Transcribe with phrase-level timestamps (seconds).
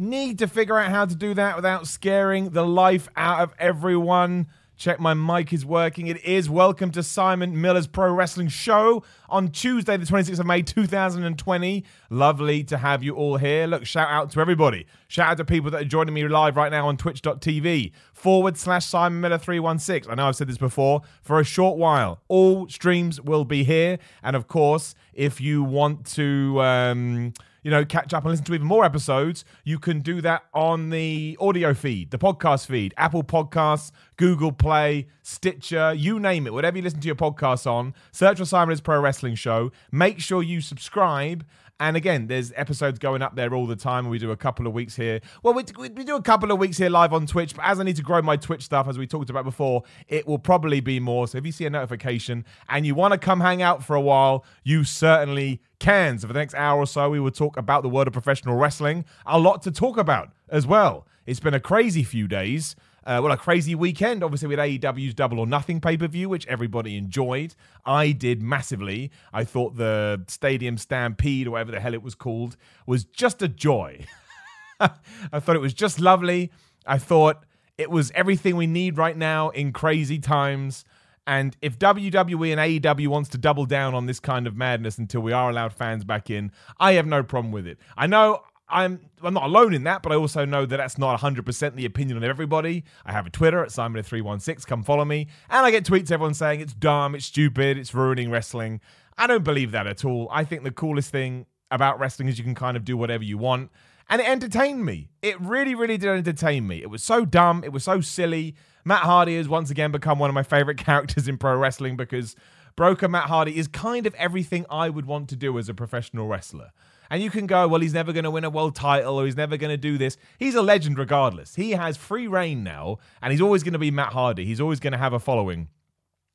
[0.00, 4.46] Need to figure out how to do that without scaring the life out of everyone.
[4.78, 6.06] Check my mic is working.
[6.06, 6.48] It is.
[6.48, 11.84] Welcome to Simon Miller's Pro Wrestling Show on Tuesday, the 26th of May, 2020.
[12.08, 13.66] Lovely to have you all here.
[13.66, 14.86] Look, shout out to everybody.
[15.08, 18.86] Shout out to people that are joining me live right now on twitch.tv forward slash
[18.86, 20.10] Simon Miller 316.
[20.10, 22.22] I know I've said this before for a short while.
[22.28, 23.98] All streams will be here.
[24.22, 26.58] And of course, if you want to.
[26.62, 30.44] Um, you know, catch up and listen to even more episodes, you can do that
[30.54, 36.52] on the audio feed, the podcast feed, Apple Podcasts, Google Play, Stitcher, you name it,
[36.52, 37.94] whatever you listen to your podcasts on.
[38.12, 39.72] Search for Simon's Pro Wrestling Show.
[39.90, 41.44] Make sure you subscribe.
[41.80, 44.10] And again, there's episodes going up there all the time.
[44.10, 45.20] We do a couple of weeks here.
[45.42, 47.84] Well, we, we do a couple of weeks here live on Twitch, but as I
[47.84, 51.00] need to grow my Twitch stuff, as we talked about before, it will probably be
[51.00, 51.26] more.
[51.26, 54.00] So if you see a notification and you want to come hang out for a
[54.00, 56.18] while, you certainly can.
[56.18, 58.56] So for the next hour or so, we will talk about the world of professional
[58.56, 59.06] wrestling.
[59.24, 61.06] A lot to talk about as well.
[61.24, 62.76] It's been a crazy few days.
[63.04, 66.46] Uh, well, a crazy weekend, obviously, with AEW's Double or Nothing pay per view, which
[66.46, 67.54] everybody enjoyed.
[67.84, 69.10] I did massively.
[69.32, 72.56] I thought the Stadium Stampede, or whatever the hell it was called,
[72.86, 74.04] was just a joy.
[74.80, 76.50] I thought it was just lovely.
[76.86, 77.44] I thought
[77.78, 80.84] it was everything we need right now in crazy times.
[81.26, 85.20] And if WWE and AEW wants to double down on this kind of madness until
[85.20, 87.78] we are allowed fans back in, I have no problem with it.
[87.96, 91.20] I know I'm I'm not alone in that, but I also know that that's not
[91.20, 92.84] 100% the opinion of everybody.
[93.04, 94.66] I have a Twitter at Simon316.
[94.66, 95.28] Come follow me.
[95.48, 98.80] And I get tweets everyone saying it's dumb, it's stupid, it's ruining wrestling.
[99.18, 100.28] I don't believe that at all.
[100.30, 103.38] I think the coolest thing about wrestling is you can kind of do whatever you
[103.38, 103.70] want.
[104.08, 105.10] And it entertained me.
[105.22, 106.82] It really, really did entertain me.
[106.82, 107.62] It was so dumb.
[107.62, 108.56] It was so silly.
[108.84, 112.34] Matt Hardy has once again become one of my favorite characters in pro wrestling because
[112.76, 116.26] Broken Matt Hardy is kind of everything I would want to do as a professional
[116.26, 116.70] wrestler.
[117.10, 119.36] And you can go, well, he's never going to win a world title or he's
[119.36, 120.16] never going to do this.
[120.38, 121.56] He's a legend regardless.
[121.56, 124.44] He has free reign now, and he's always going to be Matt Hardy.
[124.44, 125.68] He's always going to have a following.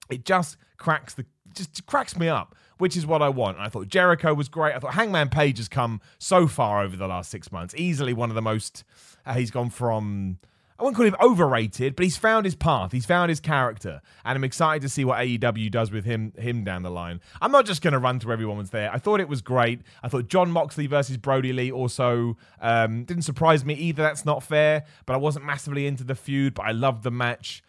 [0.10, 1.26] It just cracks the
[1.56, 3.58] just cracks me up, which is what I want.
[3.58, 4.76] And I thought Jericho was great.
[4.76, 7.74] I thought Hangman Page has come so far over the last six months.
[7.78, 8.84] Easily one of the most.
[9.26, 10.40] Uh, he's gone from
[10.80, 12.92] I wouldn't call him overrated, but he's found his path.
[12.92, 16.64] He's found his character, and I'm excited to see what AEW does with him him
[16.64, 17.22] down the line.
[17.42, 18.94] I'm not just going to run through everyone everyone's there.
[18.94, 19.82] I thought it was great.
[20.04, 24.04] I thought Jon Moxley versus Brodie Lee also um, didn't surprise me either.
[24.04, 27.64] That's not fair, but I wasn't massively into the feud, but I loved the match.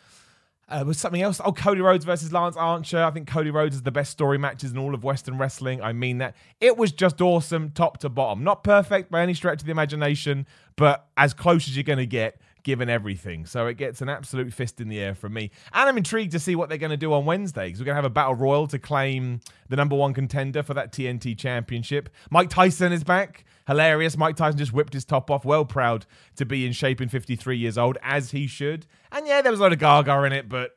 [0.69, 1.41] Uh, was something else?
[1.45, 3.03] Oh, Cody Rhodes versus Lance Archer.
[3.03, 5.81] I think Cody Rhodes is the best story matches in all of Western wrestling.
[5.81, 6.35] I mean that.
[6.61, 8.43] It was just awesome, top to bottom.
[8.43, 12.07] Not perfect by any stretch of the imagination, but as close as you're going to
[12.07, 13.47] get given everything.
[13.47, 15.53] So it gets an absolute fist in the air from me.
[15.73, 17.95] And I'm intrigued to see what they're going to do on Wednesday because we're going
[17.95, 22.09] to have a battle royal to claim the number one contender for that TNT championship.
[22.29, 23.45] Mike Tyson is back.
[23.69, 24.17] Hilarious.
[24.17, 25.45] Mike Tyson just whipped his top off.
[25.45, 28.87] Well proud to be in shape in 53 years old, as he should.
[29.13, 30.77] And yeah, there was a lot of gaga in it, but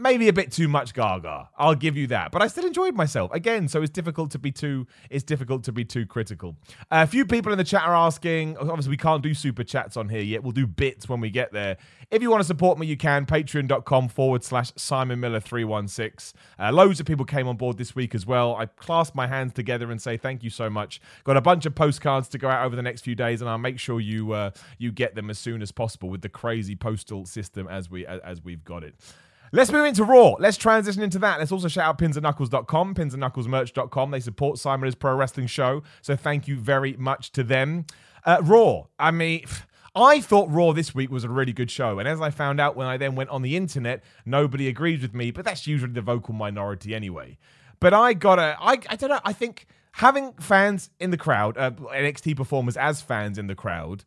[0.00, 1.48] maybe a bit too much gaga.
[1.56, 2.32] I'll give you that.
[2.32, 3.30] But I still enjoyed myself.
[3.32, 6.56] Again, so it's difficult to be too it's difficult to be too critical.
[6.90, 10.08] A few people in the chat are asking, obviously we can't do super chats on
[10.08, 10.42] here yet.
[10.42, 11.76] We'll do bits when we get there.
[12.10, 13.24] If you want to support me, you can.
[13.26, 16.38] Patreon.com forward slash Simon Miller 316.
[16.58, 18.56] Uh, loads of people came on board this week as well.
[18.56, 21.00] I clasp my hands together and say thank you so much.
[21.24, 23.58] Got a bunch of postcards to go out over the next few days, and I'll
[23.58, 27.26] make sure you uh, you get them as soon as possible with the crazy postal
[27.26, 28.94] system as we as we've got it.
[29.52, 30.36] Let's move into Raw.
[30.38, 31.40] Let's transition into that.
[31.40, 34.10] Let's also shout out pinsandknuckles.com, pinsandknucklesmerch.com.
[34.12, 35.82] They support Simon's Pro Wrestling Show.
[36.02, 37.86] So thank you very much to them.
[38.24, 38.84] Uh, Raw.
[38.96, 39.44] I mean,
[39.94, 41.98] I thought Raw this week was a really good show.
[41.98, 45.14] And as I found out when I then went on the internet, nobody agreed with
[45.14, 47.36] me, but that's usually the vocal minority anyway.
[47.80, 51.72] But I gotta, I, I don't know, I think having fans in the crowd, uh,
[51.72, 54.04] NXT performers as fans in the crowd,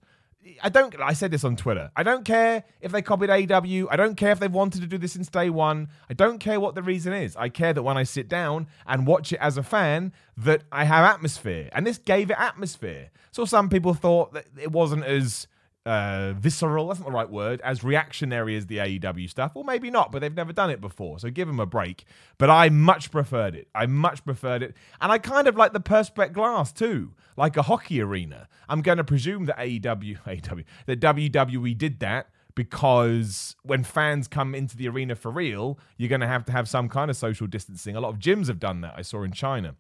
[0.62, 1.00] I don't.
[1.00, 1.92] I said this on Twitter.
[1.96, 3.88] I don't care if they copied AW.
[3.90, 5.90] I don't care if they've wanted to do this since day one.
[6.10, 7.36] I don't care what the reason is.
[7.36, 10.86] I care that when I sit down and watch it as a fan, that I
[10.86, 13.10] have atmosphere, and this gave it atmosphere.
[13.32, 15.48] So some people thought that it wasn't as
[15.86, 19.52] uh, visceral, that's not the right word, as reactionary as the AEW stuff.
[19.56, 21.20] Or maybe not, but they've never done it before.
[21.20, 22.06] So give them a break.
[22.38, 23.68] But I much preferred it.
[23.76, 24.76] I much preferred it.
[25.02, 28.48] And I kind of like the Perspex glass too, like a hockey arena.
[28.70, 34.54] I'm going to presume that AEW, AEW, that WWE did that because when fans come
[34.54, 37.48] into the arena for real, you're going to have to have some kind of social
[37.48, 37.96] distancing.
[37.96, 38.94] A lot of gyms have done that.
[38.96, 39.76] I saw in China.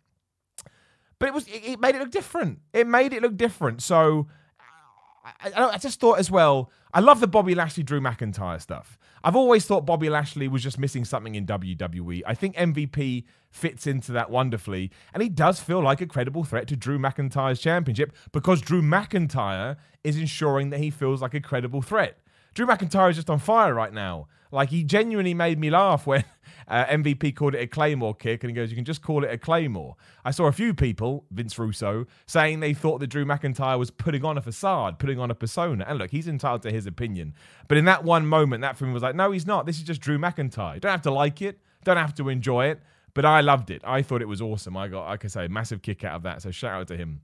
[1.19, 2.59] But it was it made it look different.
[2.73, 3.81] It made it look different.
[3.81, 4.27] So
[5.23, 6.71] I, I, I just thought as well.
[6.93, 8.97] I love the Bobby Lashley Drew McIntyre stuff.
[9.23, 12.21] I've always thought Bobby Lashley was just missing something in WWE.
[12.25, 16.67] I think MVP fits into that wonderfully, and he does feel like a credible threat
[16.67, 21.81] to Drew McIntyre's championship because Drew McIntyre is ensuring that he feels like a credible
[21.81, 22.19] threat.
[22.53, 24.27] Drew McIntyre is just on fire right now.
[24.51, 26.23] Like he genuinely made me laugh when
[26.68, 29.31] uh, MVP called it a Claymore kick, and he goes, "You can just call it
[29.31, 33.77] a Claymore." I saw a few people, Vince Russo, saying they thought that Drew McIntyre
[33.77, 35.86] was putting on a facade, putting on a persona.
[35.88, 37.33] And look, he's entitled to his opinion,
[37.68, 39.65] but in that one moment, that film was like, "No, he's not.
[39.65, 40.80] This is just Drew McIntyre.
[40.80, 42.81] don't have to like it, don't have to enjoy it."
[43.13, 43.81] But I loved it.
[43.86, 44.75] I thought it was awesome.
[44.75, 46.42] I got, like I say, massive kick out of that.
[46.42, 47.21] So shout out to him.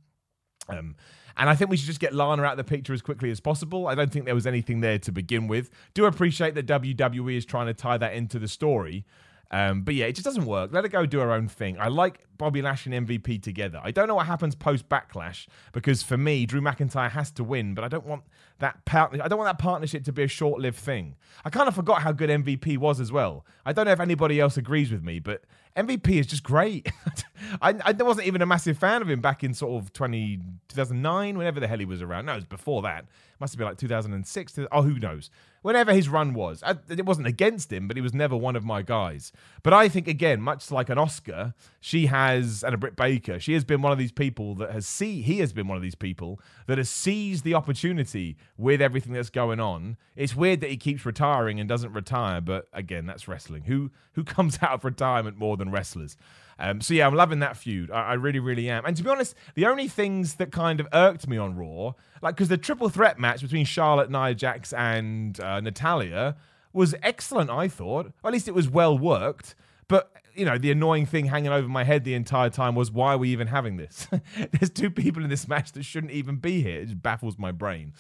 [0.68, 0.96] Um,
[1.40, 3.40] and I think we should just get Lana out of the picture as quickly as
[3.40, 3.88] possible.
[3.88, 5.70] I don't think there was anything there to begin with.
[5.94, 9.06] Do appreciate that WWE is trying to tie that into the story.
[9.52, 10.72] Um, but yeah, it just doesn't work.
[10.72, 11.80] Let her go do her own thing.
[11.80, 13.82] I like Bobby Lash and MVP together.
[13.84, 17.74] I don't know what happens post Backlash because for me, Drew McIntyre has to win,
[17.74, 18.24] but I don't want
[18.60, 21.16] that part- I don't want that partnership to be a short-lived thing.
[21.44, 23.46] I kind of forgot how good MVP was as well.
[23.66, 25.44] I don't know if anybody else agrees with me, but
[25.76, 26.92] MVP is just great.
[27.62, 30.38] I, I wasn't even a massive fan of him back in sort of 20,
[30.68, 32.26] 2009, whenever the hell he was around.
[32.26, 33.06] No, it was before that.
[33.40, 34.60] Must have been like 2006.
[34.72, 35.30] Oh, who knows?
[35.62, 36.62] Whenever his run was.
[36.64, 39.32] I, it wasn't against him, but he was never one of my guys.
[39.64, 43.54] But I think, again, much like an Asuka, she has, and a Britt Baker, she
[43.54, 45.96] has been one of these people that has see, he has been one of these
[45.96, 49.98] people that has seized the opportunity with everything that's going on.
[50.16, 53.64] It's weird that he keeps retiring and doesn't retire, but again, that's wrestling.
[53.64, 56.18] Who who comes out of retirement more than wrestlers?
[56.60, 57.90] Um, so yeah, I'm loving that feud.
[57.90, 58.86] I, I, really, really am.
[58.86, 62.36] And to be honest, the only things that kind of irked me on Raw, like
[62.36, 66.36] because the triple threat match between Charlotte, Nia Jax, and uh, Natalya
[66.74, 67.50] was excellent.
[67.50, 69.56] I thought, or at least it was well worked.
[69.88, 73.14] But you know, the annoying thing hanging over my head the entire time was why
[73.14, 74.08] are we even having this?
[74.52, 76.82] There's two people in this match that shouldn't even be here.
[76.82, 77.94] It just baffles my brain.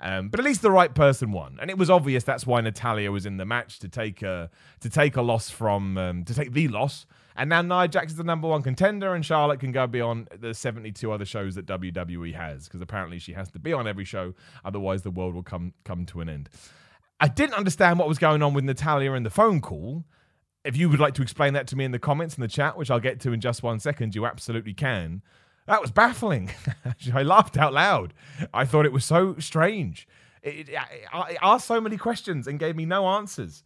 [0.00, 3.10] Um, but at least the right person won, and it was obvious that's why Natalya
[3.10, 6.52] was in the match to take a to take a loss from um, to take
[6.52, 7.06] the loss.
[7.36, 10.54] And now Nia Jax is the number one contender, and Charlotte can go beyond the
[10.54, 14.34] 72 other shows that WWE has, because apparently she has to be on every show,
[14.64, 16.48] otherwise the world will come come to an end.
[17.20, 20.04] I didn't understand what was going on with Natalya in the phone call.
[20.64, 22.76] If you would like to explain that to me in the comments in the chat,
[22.76, 25.22] which I'll get to in just one second, you absolutely can.
[25.66, 26.50] That was baffling.
[27.14, 28.14] I laughed out loud.
[28.52, 30.08] I thought it was so strange.
[30.42, 33.62] It, it, it asked so many questions and gave me no answers.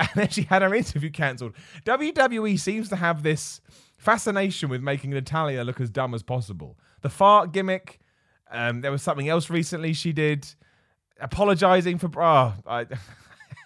[0.00, 1.52] And then she had her interview cancelled.
[1.84, 3.60] WWE seems to have this
[3.98, 6.78] fascination with making Natalya look as dumb as possible.
[7.02, 8.00] The fart gimmick.
[8.50, 10.46] Um, there was something else recently she did,
[11.20, 12.10] apologizing for.
[12.16, 12.86] Oh, I, I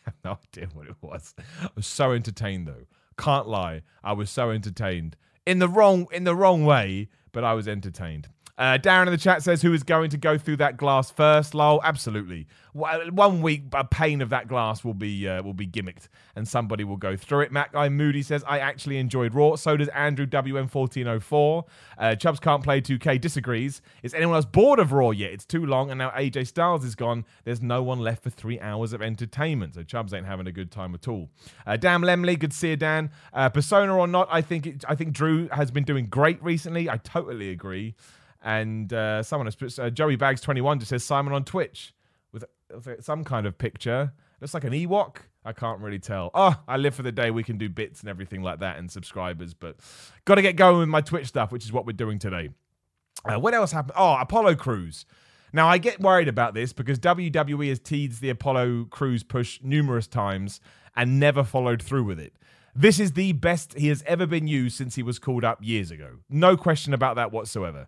[0.06, 1.34] have no idea what it was.
[1.38, 2.84] I was so entertained though.
[3.16, 5.16] Can't lie, I was so entertained
[5.46, 8.28] in the wrong in the wrong way but I was entertained.
[8.56, 11.54] Uh, Darren in the chat says, "Who is going to go through that glass first?"
[11.54, 12.46] Lol, absolutely.
[12.72, 16.84] One week, a pane of that glass will be uh, will be gimmicked, and somebody
[16.84, 17.52] will go through it.
[17.52, 21.64] Matt Guy Moody says, "I actually enjoyed Raw." So does Andrew WM fourteen oh four.
[21.98, 23.18] Uh, Chubbs can't play two K.
[23.18, 23.82] Disagrees.
[24.04, 25.32] Is anyone else bored of Raw yet?
[25.32, 27.24] It's too long, and now AJ Styles is gone.
[27.44, 29.74] There's no one left for three hours of entertainment.
[29.74, 31.28] So Chubs ain't having a good time at all.
[31.66, 33.10] Uh, Dan Lemley, good to see you, Dan.
[33.32, 36.88] Uh, persona or not, I think it, I think Drew has been doing great recently.
[36.88, 37.94] I totally agree.
[38.44, 41.94] And uh, someone has put uh, Joey Bags twenty one just says Simon on Twitch
[42.30, 42.44] with,
[43.00, 44.12] some kind of picture.
[44.40, 45.16] Looks like an Ewok.
[45.44, 46.30] I can't really tell.
[46.34, 48.90] Oh, I live for the day we can do bits and everything like that and
[48.90, 49.76] subscribers, but
[50.24, 52.50] got to get going with my Twitch stuff, which is what we're doing today.
[53.24, 53.94] Uh, what else happened?
[53.96, 55.06] Oh, Apollo Crews.
[55.52, 60.06] Now, I get worried about this because WWE has teased the Apollo Crews push numerous
[60.06, 60.60] times
[60.96, 62.34] and never followed through with it.
[62.74, 65.92] This is the best he has ever been used since he was called up years
[65.92, 66.18] ago.
[66.28, 67.86] No question about that whatsoever.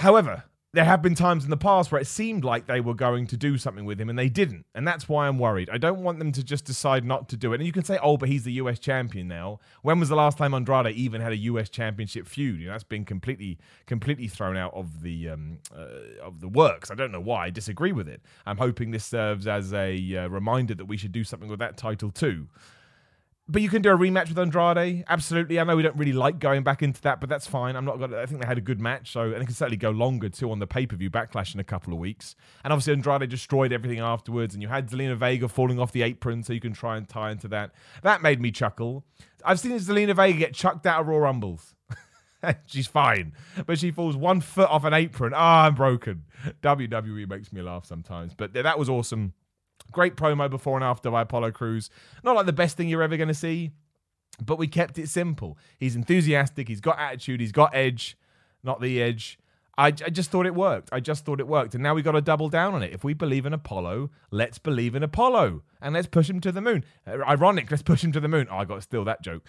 [0.00, 3.26] However, there have been times in the past where it seemed like they were going
[3.26, 4.64] to do something with him and they didn't.
[4.74, 5.68] And that's why I'm worried.
[5.68, 7.56] I don't want them to just decide not to do it.
[7.56, 9.58] And you can say, oh, but he's the US champion now.
[9.82, 12.60] When was the last time Andrade even had a US championship feud?
[12.60, 16.90] You know, that's been completely, completely thrown out of the um, uh, of the works.
[16.90, 17.46] I don't know why.
[17.46, 18.22] I disagree with it.
[18.46, 21.76] I'm hoping this serves as a uh, reminder that we should do something with that
[21.76, 22.48] title too.
[23.50, 25.04] But you can do a rematch with Andrade.
[25.08, 25.58] Absolutely.
[25.58, 27.74] I know we don't really like going back into that, but that's fine.
[27.74, 29.76] I'm not gonna I think they had a good match, so and it can certainly
[29.76, 32.36] go longer too on the pay-per-view backlash in a couple of weeks.
[32.62, 36.44] And obviously Andrade destroyed everything afterwards, and you had Zelina Vega falling off the apron,
[36.44, 37.72] so you can try and tie into that.
[38.04, 39.04] That made me chuckle.
[39.44, 41.74] I've seen Zelina Vega get chucked out of Royal Rumbles.
[42.66, 43.32] She's fine,
[43.66, 45.32] but she falls one foot off an apron.
[45.34, 46.24] Ah, I'm broken.
[46.62, 49.34] WWE makes me laugh sometimes, but that was awesome.
[49.90, 51.90] Great promo before and after by Apollo Crews.
[52.22, 53.70] Not like the best thing you're ever going to see,
[54.44, 55.58] but we kept it simple.
[55.78, 56.68] He's enthusiastic.
[56.68, 57.40] He's got attitude.
[57.40, 58.16] He's got edge,
[58.62, 59.38] not the edge.
[59.78, 60.90] I, I just thought it worked.
[60.92, 61.74] I just thought it worked.
[61.74, 62.92] And now we got to double down on it.
[62.92, 66.60] If we believe in Apollo, let's believe in Apollo and let's push him to the
[66.60, 66.84] moon.
[67.06, 68.46] Uh, ironic, let's push him to the moon.
[68.50, 69.42] Oh, I got to steal that joke.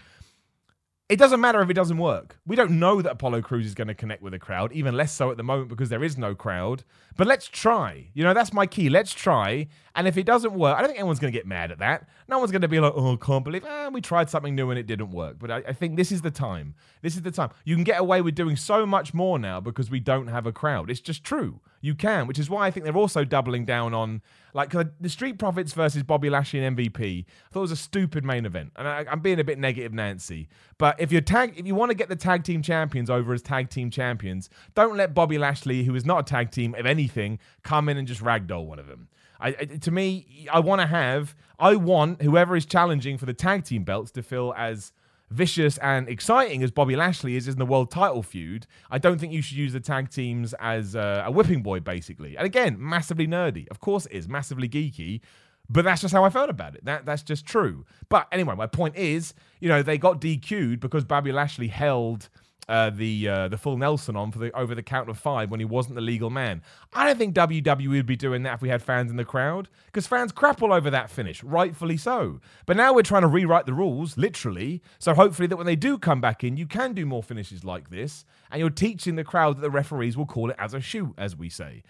[1.11, 2.37] It doesn't matter if it doesn't work.
[2.47, 5.11] We don't know that Apollo Crews is going to connect with a crowd, even less
[5.11, 6.85] so at the moment because there is no crowd.
[7.17, 8.07] But let's try.
[8.13, 8.87] You know, that's my key.
[8.87, 9.67] Let's try.
[9.93, 12.07] And if it doesn't work, I don't think anyone's going to get mad at that.
[12.29, 14.69] No one's going to be like, oh, I can't believe ah, we tried something new
[14.69, 15.35] and it didn't work.
[15.37, 16.75] But I, I think this is the time.
[17.01, 17.49] This is the time.
[17.65, 20.53] You can get away with doing so much more now because we don't have a
[20.53, 20.89] crowd.
[20.89, 21.59] It's just true.
[21.81, 24.21] You can, which is why I think they're also doubling down on
[24.53, 27.25] like the Street Profits versus Bobby Lashley and MVP.
[27.25, 29.91] I thought it was a stupid main event, and I, am being a bit negative,
[29.91, 30.47] Nancy.
[30.77, 33.41] But if you're tag, if you want to get the tag team champions over as
[33.41, 37.39] tag team champions, don't let Bobby Lashley, who is not a tag team of anything,
[37.63, 39.07] come in and just ragdoll one of them.
[39.39, 43.63] I, to me, I want to have, I want whoever is challenging for the tag
[43.63, 44.91] team belts to feel as
[45.31, 49.33] vicious and exciting as Bobby Lashley is in the world title feud, I don't think
[49.33, 52.35] you should use the tag teams as uh, a whipping boy, basically.
[52.35, 53.67] And again, massively nerdy.
[53.69, 55.21] Of course it is, massively geeky.
[55.69, 56.83] But that's just how I felt about it.
[56.83, 57.85] That that's just true.
[58.09, 62.27] But anyway, my point is, you know, they got DQ'd because Bobby Lashley held
[62.71, 65.59] uh, the uh, the full Nelson on for the over the count of five when
[65.59, 66.61] he wasn't the legal man.
[66.93, 69.67] I don't think WWE would be doing that if we had fans in the crowd
[69.87, 72.39] because fans crap all over that finish, rightfully so.
[72.65, 74.81] But now we're trying to rewrite the rules, literally.
[74.99, 77.89] So hopefully that when they do come back in, you can do more finishes like
[77.89, 81.13] this, and you're teaching the crowd that the referees will call it as a shoot,
[81.17, 81.83] as we say.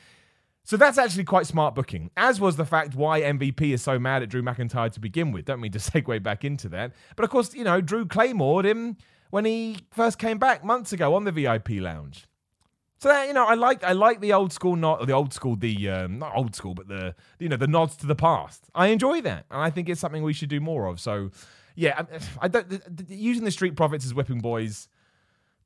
[0.64, 4.24] So that's actually quite smart booking, as was the fact why MVP is so mad
[4.24, 5.46] at Drew McIntyre to begin with.
[5.46, 6.94] Don't mean to segue back into that.
[7.16, 8.98] But of course, you know, Drew Claymored him
[9.32, 12.28] when he first came back months ago on the VIP lounge.
[13.00, 15.56] So that, you know, I like I like the old school not the old school
[15.56, 18.66] the um, not old school but the you know the nods to the past.
[18.76, 21.00] I enjoy that, and I think it's something we should do more of.
[21.00, 21.32] So,
[21.74, 22.04] yeah,
[22.42, 22.72] I, I don't
[23.10, 24.88] using the Street Profits as whipping boys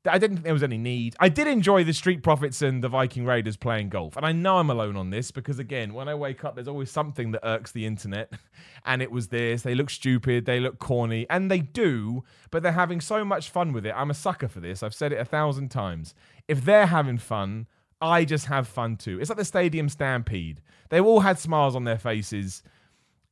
[0.08, 1.16] I didn't think there was any need.
[1.20, 4.16] I did enjoy the Street Profits and the Viking Raiders playing golf.
[4.16, 6.90] And I know I'm alone on this because, again, when I wake up, there's always
[6.90, 8.32] something that irks the internet.
[8.88, 9.62] And it was this.
[9.62, 10.46] They look stupid.
[10.46, 11.26] They look corny.
[11.28, 12.22] And they do,
[12.52, 13.92] but they're having so much fun with it.
[13.96, 14.80] I'm a sucker for this.
[14.80, 16.14] I've said it a thousand times.
[16.46, 17.66] If they're having fun,
[18.00, 19.18] I just have fun too.
[19.20, 20.60] It's like the Stadium Stampede.
[20.90, 22.62] They all had smiles on their faces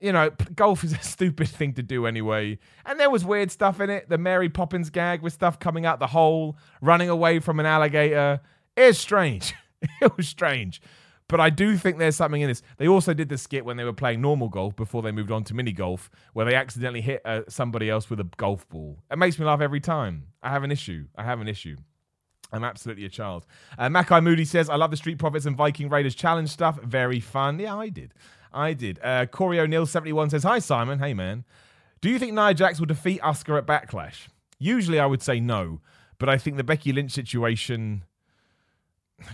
[0.05, 2.59] you know, golf is a stupid thing to do anyway.
[2.85, 4.09] And there was weird stuff in it.
[4.09, 8.41] The Mary Poppins gag with stuff coming out the hole, running away from an alligator.
[8.77, 9.55] It's strange.
[10.03, 10.83] it was strange.
[11.27, 12.63] But I do think there's something in this.
[12.77, 15.43] They also did the skit when they were playing normal golf before they moved on
[15.45, 18.99] to mini golf, where they accidentally hit uh, somebody else with a golf ball.
[19.11, 20.27] It makes me laugh every time.
[20.43, 21.07] I have an issue.
[21.17, 21.77] I have an issue.
[22.53, 23.47] I'm absolutely a child.
[23.79, 26.81] Uh, Mackay Moody says, I love the Street Profits and Viking Raiders challenge stuff.
[26.83, 27.59] Very fun.
[27.59, 28.13] Yeah, I did.
[28.55, 29.01] I did.
[29.03, 30.99] Uh, Corey O'Neill, 71, says, Hi, Simon.
[30.99, 31.45] Hey, man.
[32.01, 34.29] Do you think Nia Jax will defeat Asuka at Backlash?
[34.59, 35.81] Usually I would say no,
[36.19, 38.05] but I think the Becky Lynch situation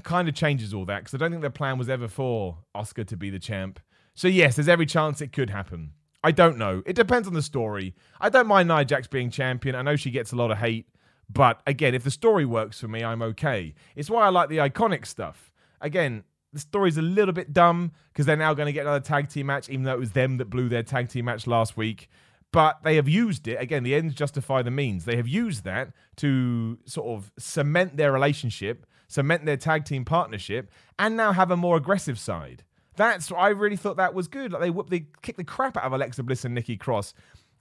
[0.02, 3.06] kind of changes all that because I don't think the plan was ever for Asuka
[3.08, 3.80] to be the champ.
[4.14, 5.92] So, yes, there's every chance it could happen.
[6.22, 6.82] I don't know.
[6.86, 7.94] It depends on the story.
[8.20, 9.74] I don't mind Nia Jax being champion.
[9.74, 10.86] I know she gets a lot of hate,
[11.28, 13.74] but again, if the story works for me, I'm okay.
[13.96, 15.50] It's why I like the iconic stuff.
[15.80, 19.28] Again, the story's a little bit dumb because they're now going to get another tag
[19.28, 22.08] team match, even though it was them that blew their tag team match last week.
[22.52, 23.84] But they have used it again.
[23.84, 25.04] The ends justify the means.
[25.04, 30.70] They have used that to sort of cement their relationship, cement their tag team partnership,
[30.98, 32.64] and now have a more aggressive side.
[32.96, 34.50] That's what I really thought that was good.
[34.52, 37.14] Like they whoop, they kick the crap out of Alexa Bliss and Nikki Cross.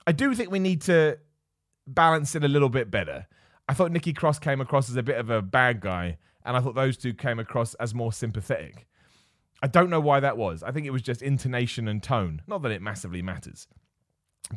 [0.08, 1.20] I do think we need to
[1.86, 3.28] balance it a little bit better.
[3.68, 6.62] I thought Nikki Cross came across as a bit of a bad guy and I
[6.62, 8.88] thought those two came across as more sympathetic.
[9.62, 10.64] I don't know why that was.
[10.64, 12.42] I think it was just intonation and tone.
[12.48, 13.68] Not that it massively matters.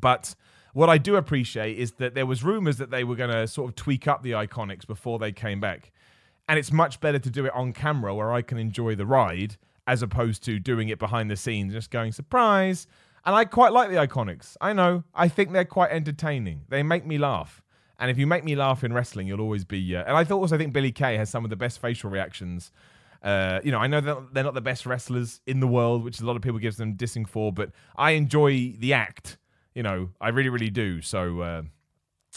[0.01, 0.35] But
[0.75, 3.69] what I do appreciate is that there was rumors that they were going to sort
[3.69, 5.93] of tweak up the iconics before they came back.
[6.49, 9.57] And it's much better to do it on camera where I can enjoy the ride
[9.87, 12.87] as opposed to doing it behind the scenes, just going surprise.
[13.25, 14.57] And I quite like the iconics.
[14.61, 15.05] I know.
[15.15, 16.63] I think they're quite entertaining.
[16.69, 17.63] They make me laugh.
[18.03, 19.95] And if you make me laugh in wrestling, you'll always be.
[19.95, 22.11] Uh, and I thought also, I think Billy Kay has some of the best facial
[22.11, 22.73] reactions.
[23.23, 26.19] Uh, you know, I know that they're not the best wrestlers in the world, which
[26.19, 29.39] a lot of people gives them dissing for, but I enjoy the act.
[29.73, 31.01] You know, I really, really do.
[31.01, 31.63] So, uh,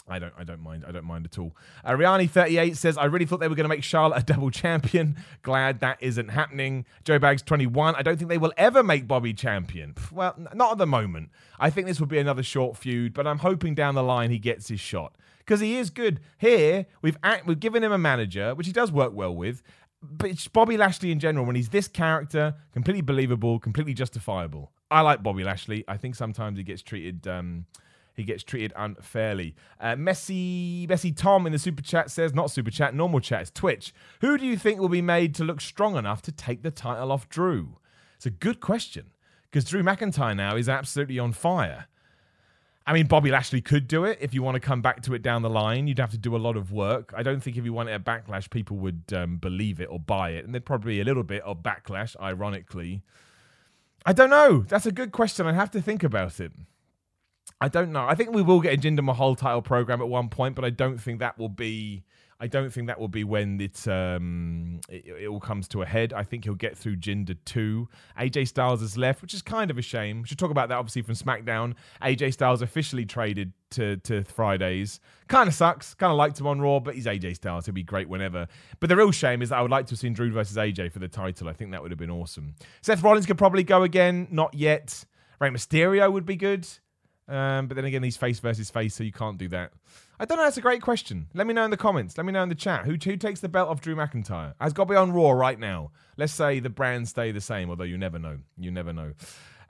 [0.06, 0.84] I don't, I don't mind.
[0.86, 1.56] I don't mind at all.
[1.84, 5.16] Uh, Riani38 says, I really thought they were going to make Charlotte a double champion.
[5.42, 6.86] Glad that isn't happening.
[7.02, 9.96] Joe Bags 21, I don't think they will ever make Bobby champion.
[10.12, 11.30] Well, not at the moment.
[11.58, 14.38] I think this will be another short feud, but I'm hoping down the line he
[14.38, 15.16] gets his shot
[15.46, 16.20] because he is good.
[16.38, 19.62] Here, we've act, we've given him a manager, which he does work well with.
[20.02, 24.72] But it's Bobby Lashley in general, when he's this character, completely believable, completely justifiable.
[24.90, 25.84] I like Bobby Lashley.
[25.88, 27.26] I think sometimes he gets treated.
[27.26, 27.66] Um,
[28.14, 29.54] he gets treated unfairly.
[29.78, 33.50] Uh, Messi, Messi Tom in the super chat says, not super chat, normal chat, it's
[33.50, 33.92] Twitch.
[34.22, 37.12] Who do you think will be made to look strong enough to take the title
[37.12, 37.78] off Drew?
[38.16, 39.10] It's a good question
[39.42, 41.88] because Drew McIntyre now is absolutely on fire.
[42.86, 45.20] I mean, Bobby Lashley could do it if you want to come back to it
[45.20, 45.88] down the line.
[45.88, 47.12] You'd have to do a lot of work.
[47.16, 49.98] I don't think if you want it a backlash, people would um, believe it or
[49.98, 50.44] buy it.
[50.44, 53.02] And there'd probably be a little bit of backlash, ironically.
[54.04, 54.60] I don't know.
[54.68, 55.46] That's a good question.
[55.46, 56.52] I have to think about it.
[57.60, 58.06] I don't know.
[58.06, 60.70] I think we will get a Jinder Mahal title program at one point, but I
[60.70, 62.04] don't think that will be.
[62.38, 65.86] I don't think that will be when it um it, it all comes to a
[65.86, 66.12] head.
[66.12, 67.88] I think he'll get through Jinder too.
[68.18, 70.22] AJ Styles has left, which is kind of a shame.
[70.22, 71.74] We should talk about that obviously from SmackDown.
[72.02, 75.00] AJ Styles officially traded to to Fridays.
[75.28, 75.94] Kind of sucks.
[75.94, 77.66] Kind of liked him on Raw, but he's AJ Styles.
[77.66, 78.46] He'll be great whenever.
[78.80, 80.92] But the real shame is that I would like to have seen Drew versus AJ
[80.92, 81.48] for the title.
[81.48, 82.54] I think that would have been awesome.
[82.82, 84.28] Seth Rollins could probably go again.
[84.30, 85.04] Not yet.
[85.40, 86.66] Rey Mysterio would be good.
[87.28, 89.72] Um, but then again, he's face versus face, so you can't do that.
[90.18, 90.44] I don't know.
[90.44, 91.26] That's a great question.
[91.34, 92.16] Let me know in the comments.
[92.16, 92.84] Let me know in the chat.
[92.84, 94.54] Who, who takes the belt off Drew McIntyre?
[94.60, 95.90] Has got to be on Raw right now.
[96.16, 98.38] Let's say the brands stay the same, although you never know.
[98.56, 99.12] You never know.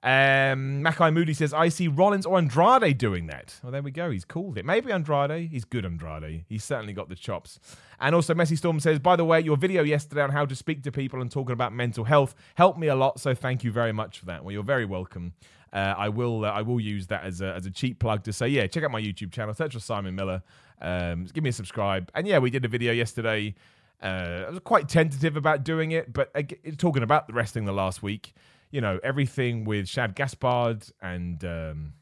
[0.02, 3.58] Um, Mackay Moody says, I see Rollins or Andrade doing that.
[3.62, 4.10] Well, there we go.
[4.10, 4.64] He's called it.
[4.64, 5.50] Maybe Andrade.
[5.50, 6.44] He's good, Andrade.
[6.48, 7.58] He's certainly got the chops.
[7.98, 10.84] And also, Messi Storm says, by the way, your video yesterday on how to speak
[10.84, 13.18] to people and talking about mental health helped me a lot.
[13.18, 14.44] So thank you very much for that.
[14.44, 15.32] Well, you're very welcome.
[15.72, 18.32] Uh, I will uh, I will use that as a, as a cheap plug to
[18.32, 19.52] say, yeah, check out my YouTube channel.
[19.54, 20.42] Search for Simon Miller.
[20.80, 22.10] Um, give me a subscribe.
[22.14, 23.54] And yeah, we did a video yesterday.
[24.02, 26.30] Uh, I was quite tentative about doing it, but
[26.78, 28.34] talking about the wrestling the last week,
[28.70, 31.94] you know, everything with Shad Gaspard and, um,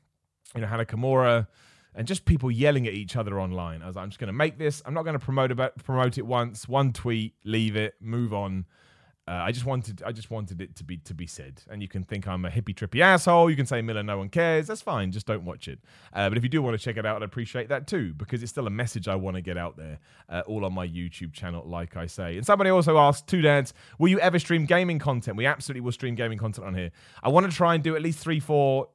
[0.55, 1.47] you know, Hana Kimura
[1.95, 3.83] and just people yelling at each other online.
[3.83, 4.83] I was like, I'm just going to make this.
[4.85, 8.67] I'm not going to promote about promote it once, one tweet, leave it, move on.
[9.27, 11.63] Uh, I just wanted, I just wanted it to be to be said.
[11.71, 13.49] And you can think I'm a hippie trippy asshole.
[13.49, 14.67] You can say Miller, no one cares.
[14.67, 15.13] That's fine.
[15.13, 15.79] Just don't watch it.
[16.13, 18.43] Uh, but if you do want to check it out, I'd appreciate that too because
[18.43, 21.33] it's still a message I want to get out there, uh, all on my YouTube
[21.33, 22.37] channel, like I say.
[22.37, 25.39] And somebody also asked, two dads, will you ever stream gaming content?
[25.39, 26.91] We absolutely will stream gaming content on here.
[27.23, 28.89] I want to try and do at least three, four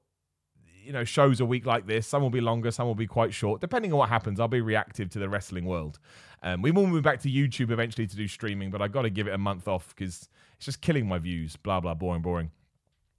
[0.89, 2.07] you know shows a week like this.
[2.07, 4.39] Some will be longer, some will be quite short, depending on what happens.
[4.39, 5.99] I'll be reactive to the wrestling world.
[6.41, 9.09] Um, we will move back to YouTube eventually to do streaming, but I got to
[9.09, 11.55] give it a month off because it's just killing my views.
[11.55, 12.51] Blah blah, boring, boring.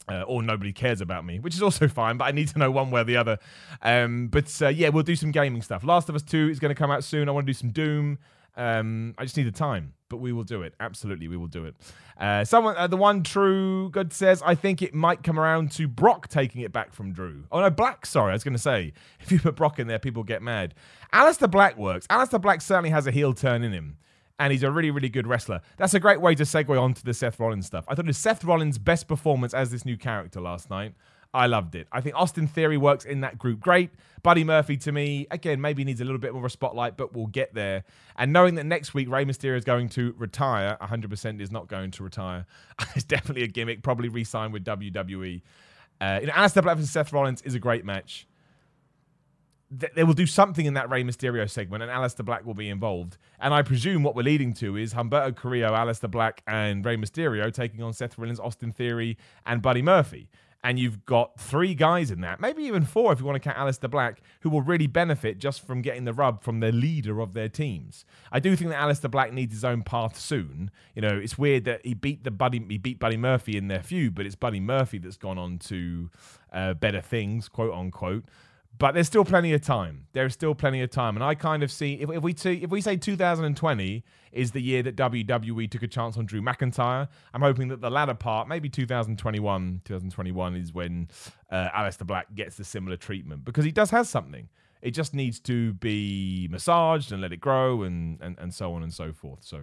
[0.08, 2.70] Uh, or nobody cares about me, which is also fine, but I need to know
[2.70, 3.38] one way or the other.
[3.82, 5.84] Um, but uh, yeah, we'll do some gaming stuff.
[5.84, 7.28] Last of Us 2 is going to come out soon.
[7.28, 8.18] I want to do some Doom.
[8.60, 10.74] Um, I just need the time, but we will do it.
[10.80, 11.74] Absolutely, we will do it.
[12.18, 15.88] Uh, someone, uh, the one true good says, I think it might come around to
[15.88, 17.44] Brock taking it back from Drew.
[17.50, 18.04] Oh no, Black.
[18.04, 20.74] Sorry, I was going to say, if you put Brock in there, people get mad.
[21.10, 22.06] Aleister Black works.
[22.08, 23.96] Aleister Black certainly has a heel turn in him.
[24.38, 25.62] And he's a really, really good wrestler.
[25.78, 27.86] That's a great way to segue on to the Seth Rollins stuff.
[27.88, 30.94] I thought it was Seth Rollins' best performance as this new character last night.
[31.32, 31.86] I loved it.
[31.92, 33.90] I think Austin Theory works in that group great.
[34.22, 37.14] Buddy Murphy, to me, again, maybe needs a little bit more of a spotlight, but
[37.14, 37.84] we'll get there.
[38.16, 41.92] And knowing that next week Rey Mysterio is going to retire, 100% is not going
[41.92, 42.46] to retire.
[42.96, 45.40] it's definitely a gimmick, probably re signed with WWE.
[46.00, 48.26] Uh, you know, Aleister Black versus Seth Rollins is a great match.
[49.70, 53.18] They will do something in that Rey Mysterio segment, and Aleister Black will be involved.
[53.38, 57.54] And I presume what we're leading to is Humberto Carrillo, Aleister Black, and Rey Mysterio
[57.54, 59.16] taking on Seth Rollins, Austin Theory,
[59.46, 60.28] and Buddy Murphy
[60.62, 63.56] and you've got three guys in that, maybe even four if you want to count
[63.56, 67.32] Aleister Black, who will really benefit just from getting the rub from the leader of
[67.32, 68.04] their teams.
[68.30, 70.70] I do think that Aleister Black needs his own path soon.
[70.94, 73.82] You know, it's weird that he beat the Buddy he beat Buddy Murphy in their
[73.82, 76.10] feud, but it's Buddy Murphy that's gone on to
[76.52, 78.24] uh, better things, quote unquote.
[78.80, 80.06] But there's still plenty of time.
[80.14, 82.70] There's still plenty of time, and I kind of see if, if we t- if
[82.70, 87.42] we say 2020 is the year that WWE took a chance on Drew McIntyre, I'm
[87.42, 91.08] hoping that the latter part, maybe 2021, 2021 is when
[91.50, 94.48] uh, Aleister Black gets the similar treatment because he does have something.
[94.80, 98.82] It just needs to be massaged and let it grow, and and, and so on
[98.82, 99.40] and so forth.
[99.44, 99.60] So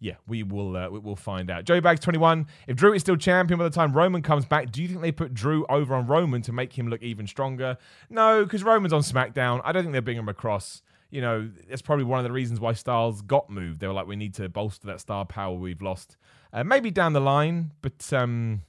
[0.00, 1.64] yeah, we will uh, we will find out.
[1.64, 2.46] Joey Bags 21.
[2.66, 5.12] If Drew is still champion by the time Roman comes back, do you think they
[5.12, 7.78] put Drew over on Roman to make him look even stronger?
[8.10, 9.60] No, because Roman's on SmackDown.
[9.64, 10.82] I don't think they're bringing him across.
[11.10, 13.80] You know, that's probably one of the reasons why Styles got moved.
[13.80, 16.16] They were like, we need to bolster that star power we've lost.
[16.52, 18.62] Uh, maybe down the line, but um,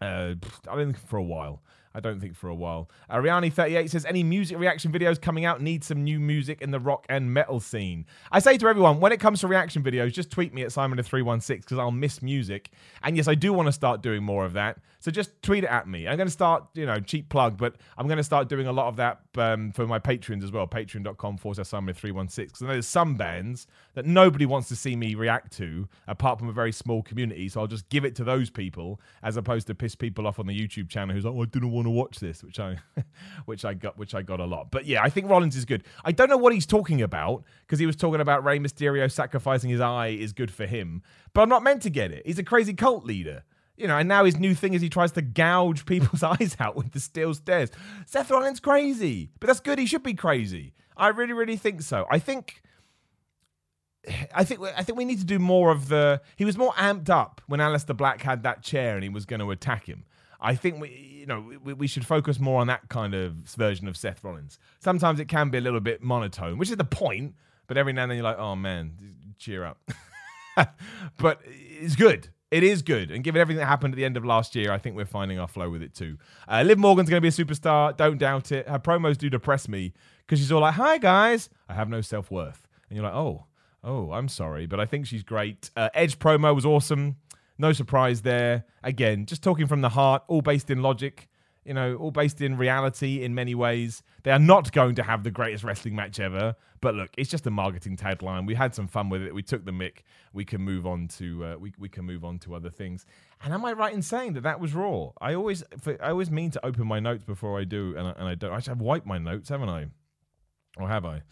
[0.00, 0.34] uh,
[0.68, 1.62] I don't think for a while.
[1.94, 2.88] I don't think for a while.
[3.10, 7.04] Ariani38 says, Any music reaction videos coming out need some new music in the rock
[7.08, 8.06] and metal scene.
[8.30, 11.48] I say to everyone, when it comes to reaction videos, just tweet me at Simon316
[11.62, 12.70] because I'll miss music.
[13.02, 14.78] And yes, I do want to start doing more of that.
[15.00, 16.06] So just tweet it at me.
[16.06, 18.72] I'm going to start, you know, cheap plug, but I'm going to start doing a
[18.72, 20.66] lot of that um, for my patrons as well.
[20.66, 22.36] Patreon.com forward slash Simon316.
[22.36, 26.52] Because there's some bands that nobody wants to see me react to apart from a
[26.52, 27.48] very small community.
[27.48, 30.46] So I'll just give it to those people as opposed to piss people off on
[30.46, 32.76] the YouTube channel who's like, oh, I didn't want to watch this, which I,
[33.46, 34.70] which I got, which I got a lot.
[34.70, 35.82] But yeah, I think Rollins is good.
[36.04, 39.70] I don't know what he's talking about because he was talking about Rey Mysterio sacrificing
[39.70, 42.26] his eye is good for him, but I'm not meant to get it.
[42.26, 43.44] He's a crazy cult leader.
[43.80, 46.76] You know, and now his new thing is he tries to gouge people's eyes out
[46.76, 47.70] with the steel stairs.
[48.06, 49.78] Seth Rollins crazy, but that's good.
[49.78, 50.74] He should be crazy.
[50.96, 52.06] I really, really think so.
[52.10, 52.62] I think
[54.34, 56.20] I think I think we need to do more of the.
[56.36, 59.40] He was more amped up when Aleister Black had that chair and he was going
[59.40, 60.04] to attack him.
[60.40, 60.88] I think we,
[61.20, 64.58] you know, we, we, should focus more on that kind of version of Seth Rollins.
[64.78, 67.34] Sometimes it can be a little bit monotone, which is the point.
[67.66, 68.94] But every now and then you're like, oh man,
[69.38, 69.78] cheer up.
[71.18, 72.28] but it's good.
[72.50, 73.10] It is good.
[73.10, 75.38] And given everything that happened at the end of last year, I think we're finding
[75.38, 76.18] our flow with it too.
[76.48, 77.96] Uh, Liv Morgan's going to be a superstar.
[77.96, 78.68] Don't doubt it.
[78.68, 79.92] Her promos do depress me
[80.26, 82.66] because she's all like, hi guys, I have no self worth.
[82.88, 83.46] And you're like, oh,
[83.82, 85.70] Oh, I'm sorry, but I think she's great.
[85.74, 87.16] Uh, Edge promo was awesome.
[87.56, 88.64] No surprise there.
[88.82, 91.28] Again, just talking from the heart, all based in logic,
[91.64, 94.02] you know, all based in reality in many ways.
[94.22, 97.46] They are not going to have the greatest wrestling match ever, but look, it's just
[97.46, 98.46] a marketing tagline.
[98.46, 99.34] We had some fun with it.
[99.34, 100.04] We took the mic.
[100.32, 103.04] We can move on to uh, we we can move on to other things.
[103.42, 105.10] And am I right in saying that that was Raw?
[105.20, 108.28] I always I always mean to open my notes before I do, and I, and
[108.28, 108.52] I don't.
[108.52, 109.86] I should have wiped my notes, haven't I?
[110.78, 111.22] Or have I?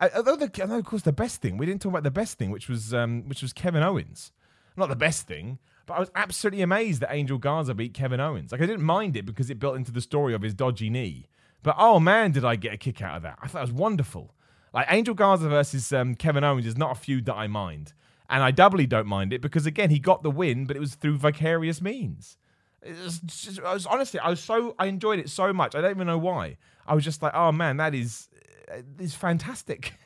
[0.00, 2.50] Although, the, although of course, the best thing we didn't talk about the best thing,
[2.50, 4.32] which was um, which was Kevin Owens.
[4.76, 8.52] Not the best thing, but I was absolutely amazed that Angel Garza beat Kevin Owens.
[8.52, 11.26] Like I didn't mind it because it built into the story of his dodgy knee.
[11.62, 13.38] But oh man, did I get a kick out of that?
[13.42, 14.34] I thought it was wonderful.
[14.72, 17.92] Like Angel Garza versus um, Kevin Owens is not a feud that I mind,
[18.28, 20.94] and I doubly don't mind it because again he got the win, but it was
[20.94, 22.36] through vicarious means.
[22.82, 25.74] It was just, I was honestly, I was so I enjoyed it so much.
[25.74, 26.56] I don't even know why.
[26.86, 28.28] I was just like, oh man, that is
[28.98, 29.94] is fantastic.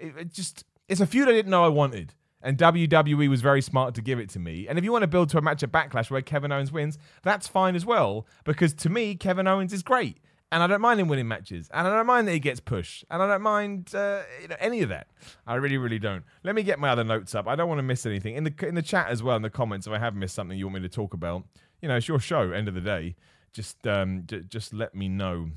[0.00, 2.14] It, it just it's a feud I didn't know I wanted.
[2.40, 4.68] And WWE was very smart to give it to me.
[4.68, 6.98] And if you want to build to a match at Backlash where Kevin Owens wins,
[7.22, 8.26] that's fine as well.
[8.44, 10.18] Because to me, Kevin Owens is great.
[10.50, 11.68] And I don't mind him winning matches.
[11.74, 13.04] And I don't mind that he gets pushed.
[13.10, 15.08] And I don't mind uh, you know, any of that.
[15.46, 16.24] I really, really don't.
[16.44, 17.46] Let me get my other notes up.
[17.48, 18.34] I don't want to miss anything.
[18.34, 20.56] In the, in the chat as well, in the comments, if I have missed something
[20.56, 21.44] you want me to talk about,
[21.82, 23.16] you know, it's your show, end of the day.
[23.52, 25.50] Just, um, j- just let me know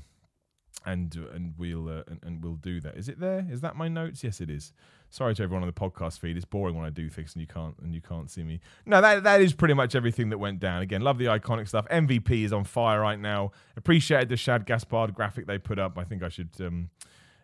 [0.84, 2.96] and and we'll uh, and, and, we'll do that.
[2.96, 3.46] Is it there?
[3.48, 4.24] Is that my notes?
[4.24, 4.72] Yes, it is.
[5.12, 6.36] Sorry to everyone on the podcast feed.
[6.36, 8.60] It's boring when I do things and you can't and you can't see me.
[8.86, 10.80] No, that that is pretty much everything that went down.
[10.80, 11.86] Again, love the iconic stuff.
[11.90, 13.52] MVP is on fire right now.
[13.76, 15.98] Appreciated the Shad Gaspard graphic they put up.
[15.98, 16.88] I think I should um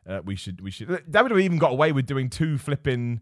[0.08, 3.20] uh, we should we should WWE even got away with doing two flipping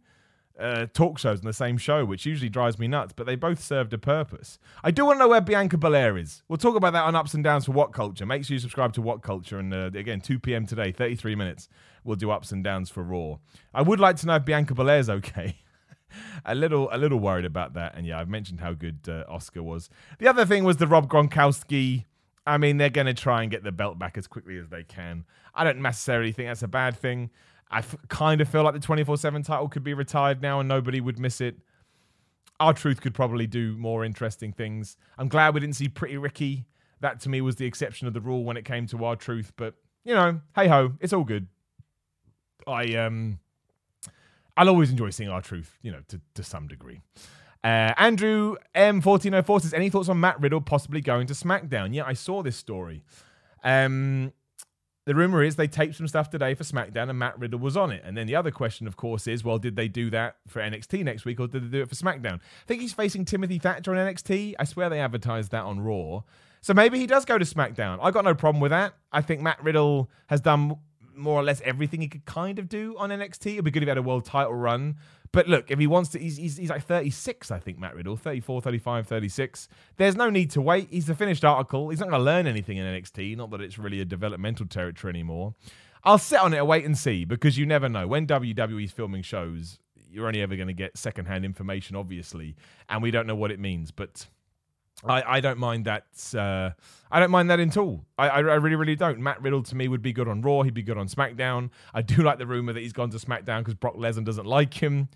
[0.59, 3.63] uh, talk shows on the same show, which usually drives me nuts, but they both
[3.63, 4.59] served a purpose.
[4.83, 6.43] I do want to know where Bianca Belair is.
[6.49, 8.25] We'll talk about that on Ups and Downs for What Culture.
[8.27, 9.59] Make sure you subscribe to What Culture.
[9.59, 10.67] And uh, again, 2 p.m.
[10.67, 11.69] today, 33 minutes,
[12.07, 13.39] we'll do Ups and Downs for Raw.
[13.75, 15.57] I would like to know if Bianca Belair's okay.
[16.45, 17.95] a little, a little worried about that.
[17.97, 19.91] And yeah, I've mentioned how good uh, Asuka was.
[20.19, 22.05] The other thing was the Rob Gronkowski.
[22.47, 24.85] I mean, they're going to try and get the belt back as quickly as they
[24.85, 25.25] can.
[25.55, 27.31] I don't necessarily think that's a bad thing.
[27.71, 30.69] I f- kind of feel like the 24 7 title could be retired now and
[30.69, 31.57] nobody would miss it.
[32.61, 34.97] R-Truth could probably do more interesting things.
[35.19, 36.67] I'm glad we didn't see Pretty Ricky.
[37.01, 39.75] That to me was the exception of the rule when it came to R-Truth, But,
[40.05, 41.49] you know, hey ho, it's all good.
[42.67, 43.39] I, um,
[44.57, 47.01] I'll always enjoy seeing R-Truth, you know, to, to some degree.
[47.65, 51.95] Uh, Andrew M1404 says, Any thoughts on Matt Riddle possibly going to SmackDown?
[51.95, 53.03] Yeah, I saw this story.
[53.65, 54.33] Um,
[55.07, 57.93] the rumor is they taped some stuff today for SmackDown and Matt Riddle was on
[57.93, 58.03] it.
[58.05, 61.05] And then the other question, of course, is well, did they do that for NXT
[61.05, 62.35] next week or did they do it for SmackDown?
[62.35, 64.55] I think he's facing Timothy Thatcher on NXT.
[64.59, 66.23] I swear they advertised that on Raw.
[66.61, 67.99] So maybe he does go to SmackDown.
[68.03, 68.95] I got no problem with that.
[69.13, 70.77] I think Matt Riddle has done
[71.17, 73.55] more or less everything he could kind of do on NXT.
[73.55, 74.97] It'd be good if he had a world title run.
[75.33, 78.17] But look, if he wants to, he's, he's, he's, like 36, I think, Matt Riddle,
[78.17, 79.69] 34, 35, 36.
[79.97, 80.89] There's no need to wait.
[80.91, 81.89] He's the finished article.
[81.89, 83.37] He's not going to learn anything in NXT.
[83.37, 85.55] Not that it's really a developmental territory anymore.
[86.05, 88.07] I'll sit on it and wait and see because you never know.
[88.07, 92.57] When WWE's filming shows, you're only ever going to get secondhand information, obviously,
[92.89, 93.91] and we don't know what it means.
[93.91, 94.29] But
[95.05, 96.07] I, I don't mind that.
[96.35, 96.71] Uh,
[97.11, 98.05] I don't mind that at all.
[98.19, 99.21] I, I, I really, really don't.
[99.21, 100.63] Matt Riddle to me would be good on Raw.
[100.63, 101.71] He'd be good on SmackDown.
[101.93, 104.75] I do like the rumor that he's gone to SmackDown because Brock Lesnar doesn't like
[104.75, 105.09] him.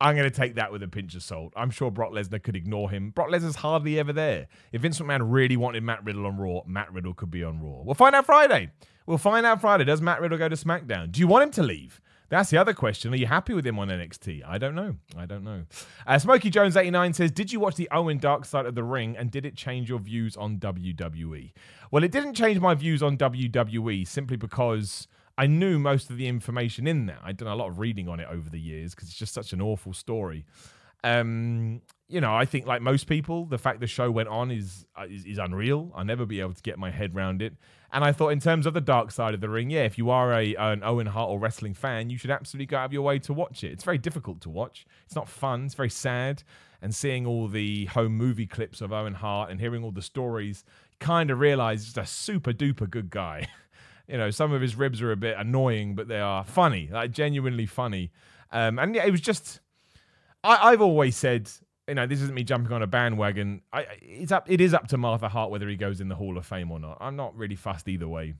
[0.00, 1.52] I'm going to take that with a pinch of salt.
[1.56, 3.10] I'm sure Brock Lesnar could ignore him.
[3.10, 4.46] Brock Lesnar's hardly ever there.
[4.70, 7.82] If Vince McMahon really wanted Matt Riddle on Raw, Matt Riddle could be on Raw.
[7.82, 8.70] We'll find out Friday.
[9.06, 9.84] We'll find out Friday.
[9.84, 11.10] Does Matt Riddle go to SmackDown?
[11.10, 12.00] Do you want him to leave?
[12.28, 13.12] That's the other question.
[13.12, 14.42] Are you happy with him on NXT?
[14.46, 14.96] I don't know.
[15.16, 15.64] I don't know.
[16.06, 19.16] Uh, Smokey Jones 89 says, Did you watch the Owen Dark side of the ring
[19.16, 21.52] and did it change your views on WWE?
[21.90, 26.26] Well, it didn't change my views on WWE simply because I knew most of the
[26.26, 27.18] information in there.
[27.22, 29.52] I'd done a lot of reading on it over the years because it's just such
[29.52, 30.44] an awful story.
[31.04, 34.84] Um, you know, I think like most people, the fact the show went on is,
[35.00, 35.92] uh, is, is unreal.
[35.94, 37.54] I'll never be able to get my head around it.
[37.90, 40.10] And I thought, in terms of the dark side of the ring, yeah, if you
[40.10, 43.02] are a an Owen Hart or wrestling fan, you should absolutely go out of your
[43.02, 43.72] way to watch it.
[43.72, 44.86] It's very difficult to watch.
[45.06, 45.64] It's not fun.
[45.64, 46.42] It's very sad.
[46.82, 50.64] And seeing all the home movie clips of Owen Hart and hearing all the stories,
[51.00, 53.48] kind of realize he's a super duper good guy.
[54.08, 57.10] you know, some of his ribs are a bit annoying, but they are funny, like
[57.10, 58.12] genuinely funny.
[58.52, 59.60] Um, and yeah, it was just.
[60.44, 61.50] I, I've always said
[61.88, 63.62] you know, this isn't me jumping on a bandwagon.
[63.72, 64.50] I, it's up.
[64.50, 66.78] It is up to Martha Hart whether he goes in the Hall of Fame or
[66.78, 66.98] not.
[67.00, 68.34] I'm not really fussed either way.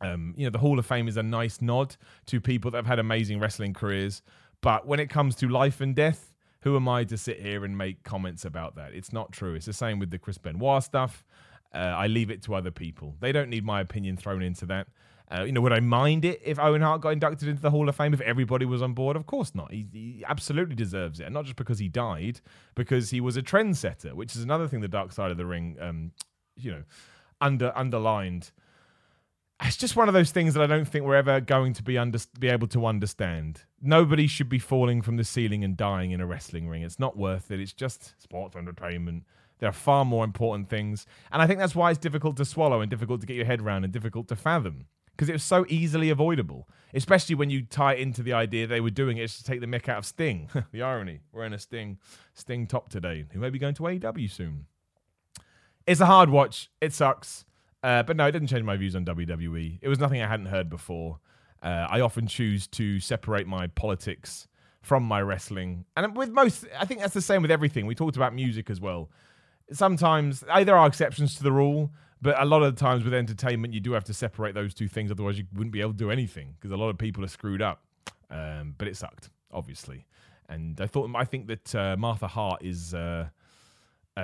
[0.00, 2.86] Um, you know, the Hall of Fame is a nice nod to people that have
[2.86, 4.22] had amazing wrestling careers,
[4.62, 7.76] but when it comes to life and death, who am I to sit here and
[7.76, 8.94] make comments about that?
[8.94, 9.54] It's not true.
[9.54, 11.24] It's the same with the Chris Benoit stuff.
[11.74, 13.14] Uh, I leave it to other people.
[13.20, 14.88] They don't need my opinion thrown into that.
[15.32, 17.88] Uh, you know, would I mind it if Owen Hart got inducted into the Hall
[17.88, 19.16] of Fame if everybody was on board?
[19.16, 19.70] Of course not.
[19.70, 22.40] He, he, absolutely deserves it, and not just because he died,
[22.74, 25.76] because he was a trendsetter, which is another thing the Dark Side of the Ring,
[25.80, 26.10] um,
[26.56, 26.82] you know,
[27.40, 28.50] under underlined.
[29.62, 31.96] It's just one of those things that I don't think we're ever going to be
[31.96, 33.62] under, be able to understand.
[33.80, 36.82] Nobody should be falling from the ceiling and dying in a wrestling ring.
[36.82, 37.60] It's not worth it.
[37.60, 39.24] It's just sports entertainment.
[39.58, 42.80] There are far more important things, and I think that's why it's difficult to swallow
[42.80, 44.86] and difficult to get your head around and difficult to fathom
[45.20, 48.80] because it was so easily avoidable, especially when you tie it into the idea they
[48.80, 50.48] were doing it to take the mick out of Sting.
[50.72, 51.98] the irony, we're in a Sting
[52.32, 54.64] Sting top today, who may be going to AEW soon.
[55.86, 56.70] It's a hard watch.
[56.80, 57.44] It sucks.
[57.82, 59.78] Uh, but no, it didn't change my views on WWE.
[59.82, 61.18] It was nothing I hadn't heard before.
[61.62, 64.48] Uh, I often choose to separate my politics
[64.80, 65.84] from my wrestling.
[65.98, 67.84] And with most, I think that's the same with everything.
[67.84, 69.10] We talked about music as well.
[69.70, 71.90] Sometimes, there are exceptions to the rule,
[72.22, 75.10] but a lot of times with entertainment, you do have to separate those two things.
[75.10, 77.62] Otherwise, you wouldn't be able to do anything because a lot of people are screwed
[77.62, 77.82] up.
[78.30, 80.06] Um, but it sucked, obviously.
[80.48, 83.28] And I thought, I think that uh, Martha Hart is uh,
[84.16, 84.20] uh,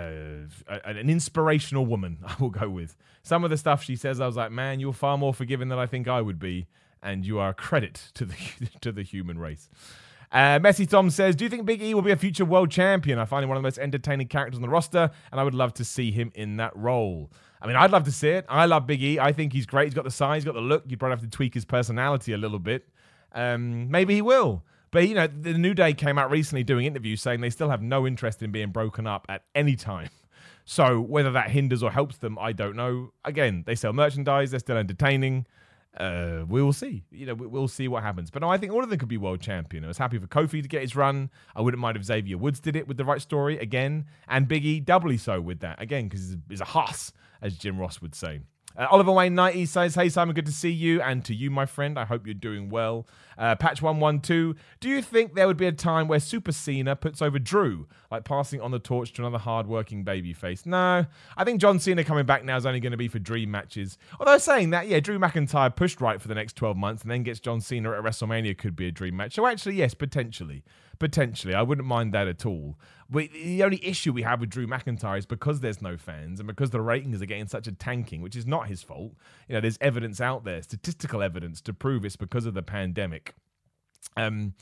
[0.84, 2.18] an inspirational woman.
[2.26, 4.20] I will go with some of the stuff she says.
[4.20, 6.66] I was like, man, you're far more forgiving than I think I would be,
[7.02, 8.36] and you are a credit to the
[8.80, 9.68] to the human race.
[10.32, 13.18] Uh, Messi Tom says, Do you think Big E will be a future world champion?
[13.18, 15.54] I find him one of the most entertaining characters on the roster, and I would
[15.54, 17.30] love to see him in that role.
[17.60, 18.44] I mean, I'd love to see it.
[18.48, 19.18] I love Big E.
[19.18, 19.86] I think he's great.
[19.86, 20.84] He's got the size, he's got the look.
[20.86, 22.88] You'd probably have to tweak his personality a little bit.
[23.32, 24.64] Um, maybe he will.
[24.90, 27.82] But, you know, the New Day came out recently doing interviews saying they still have
[27.82, 30.10] no interest in being broken up at any time.
[30.68, 33.12] So whether that hinders or helps them, I don't know.
[33.24, 35.46] Again, they sell merchandise, they're still entertaining
[35.96, 37.04] uh, we will see.
[37.10, 38.30] You know, we'll see what happens.
[38.30, 39.84] But no, I think all of them could be world champion.
[39.84, 41.30] I was happy for Kofi to get his run.
[41.54, 44.84] I wouldn't mind if Xavier Woods did it with the right story again, and Biggie
[44.84, 48.40] doubly so with that again because he's a hoss, as Jim Ross would say.
[48.78, 51.00] Uh, Oliver Wayne 90 says, Hey Simon, good to see you.
[51.00, 53.06] And to you, my friend, I hope you're doing well.
[53.38, 57.38] Uh, Patch112, do you think there would be a time where Super Cena puts over
[57.38, 60.64] Drew, like passing on the torch to another hard-working babyface?
[60.66, 61.06] No.
[61.36, 63.98] I think John Cena coming back now is only going to be for dream matches.
[64.18, 67.22] Although saying that, yeah, Drew McIntyre pushed right for the next 12 months and then
[67.22, 69.34] gets John Cena at WrestleMania could be a dream match.
[69.34, 70.64] So actually, yes, potentially.
[70.98, 71.54] Potentially.
[71.54, 72.78] I wouldn't mind that at all.
[73.10, 76.70] The only issue we have with Drew McIntyre is because there's no fans and because
[76.70, 79.12] the ratings are getting such a tanking, which is not his fault.
[79.48, 83.34] You know, there's evidence out there, statistical evidence to prove it's because of the pandemic.
[84.16, 84.54] Um,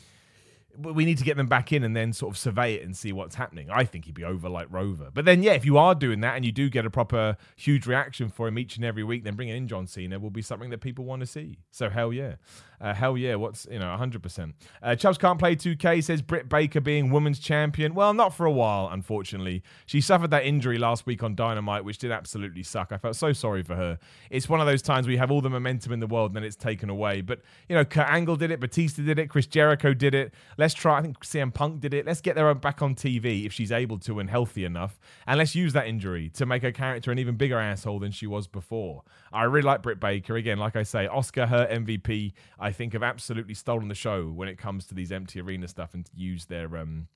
[0.79, 3.13] we need to get them back in and then sort of survey it and see
[3.13, 3.71] what's happening.
[3.71, 5.11] I think he'd be over like Rover.
[5.13, 7.87] But then, yeah, if you are doing that and you do get a proper huge
[7.87, 10.71] reaction for him each and every week, then bringing in John Cena will be something
[10.71, 11.59] that people want to see.
[11.71, 12.35] So hell yeah.
[12.81, 13.35] Uh, hell yeah.
[13.37, 14.53] What's, you know, 100%.
[14.83, 17.95] Uh, Chubbs can't play 2K says Britt Baker being women's champion.
[17.95, 19.63] Well, not for a while, unfortunately.
[19.87, 22.93] She suffered that injury last week on Dynamite, which did absolutely suck.
[22.93, 23.99] I felt so sorry for her.
[24.31, 26.45] It's one of those times you have all the momentum in the world and then
[26.45, 27.21] it's taken away.
[27.21, 30.35] But, you know, Kurt Angle did it, Batista did it, Chris Jericho did it.
[30.65, 30.97] Let's try.
[30.97, 32.07] I think CM Punk did it.
[32.07, 35.55] Let's get her back on TV if she's able to and healthy enough, and let's
[35.55, 39.03] use that injury to make her character an even bigger asshole than she was before.
[39.31, 40.37] I really like Britt Baker.
[40.37, 44.49] Again, like I say, Asuka, her MVP, I think have absolutely stolen the show when
[44.49, 47.09] it comes to these empty arena stuff and use their um,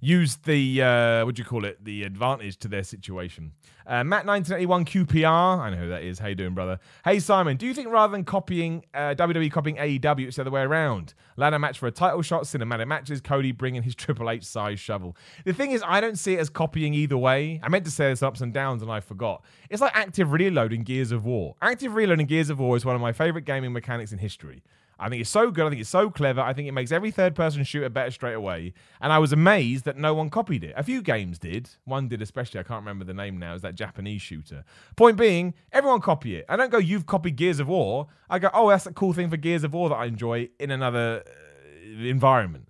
[0.00, 3.52] used the uh, what do you call it the advantage to their situation.
[3.86, 6.18] Uh, Matt 1981 QPR, I know who that is.
[6.18, 6.78] How you doing, brother?
[7.04, 10.50] Hey Simon, do you think rather than copying uh, WWE copying AEW, it's the other
[10.50, 11.14] way around?
[11.36, 15.16] Ladder match for a title shot, cinematic matches, Cody bringing his Triple H size shovel.
[15.44, 17.60] The thing is, I don't see it as copying either way.
[17.62, 19.42] I meant to say this ups and downs, and I forgot.
[19.70, 21.56] It's like active reloading Gears of War.
[21.62, 24.62] Active reloading Gears of War is one of my favorite gaming mechanics in history.
[24.98, 25.66] I think it's so good.
[25.66, 26.40] I think it's so clever.
[26.40, 28.72] I think it makes every third person shooter better straight away.
[29.00, 30.74] And I was amazed that no one copied it.
[30.76, 31.70] A few games did.
[31.84, 32.58] One did especially.
[32.58, 33.54] I can't remember the name now.
[33.54, 34.64] Is that Japanese shooter?
[34.96, 36.46] Point being, everyone copy it.
[36.48, 38.08] I don't go, you've copied Gears of War.
[38.28, 40.70] I go, oh, that's a cool thing for Gears of War that I enjoy in
[40.70, 42.68] another uh, environment.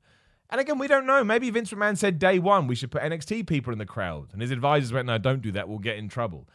[0.51, 1.23] And again, we don't know.
[1.25, 4.41] Maybe Vince McMahon said day one we should put NXT people in the crowd, and
[4.41, 5.69] his advisors went, "No, don't do that.
[5.69, 6.49] We'll get in trouble."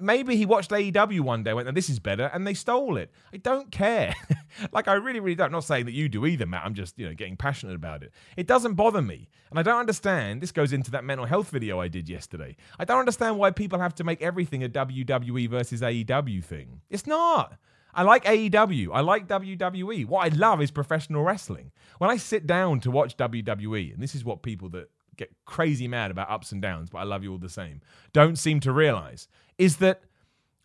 [0.00, 3.10] Maybe he watched AEW one day, went, and "This is better," and they stole it.
[3.32, 4.14] I don't care.
[4.72, 5.46] like I really, really don't.
[5.46, 6.64] I'm not saying that you do either, Matt.
[6.64, 8.12] I'm just you know getting passionate about it.
[8.36, 10.40] It doesn't bother me, and I don't understand.
[10.40, 12.56] This goes into that mental health video I did yesterday.
[12.78, 16.80] I don't understand why people have to make everything a WWE versus AEW thing.
[16.90, 17.56] It's not.
[17.96, 18.90] I like AEW.
[18.92, 20.06] I like WWE.
[20.06, 21.72] What I love is professional wrestling.
[21.96, 25.88] When I sit down to watch WWE, and this is what people that get crazy
[25.88, 27.80] mad about ups and downs, but I love you all the same,
[28.12, 30.02] don't seem to realize is that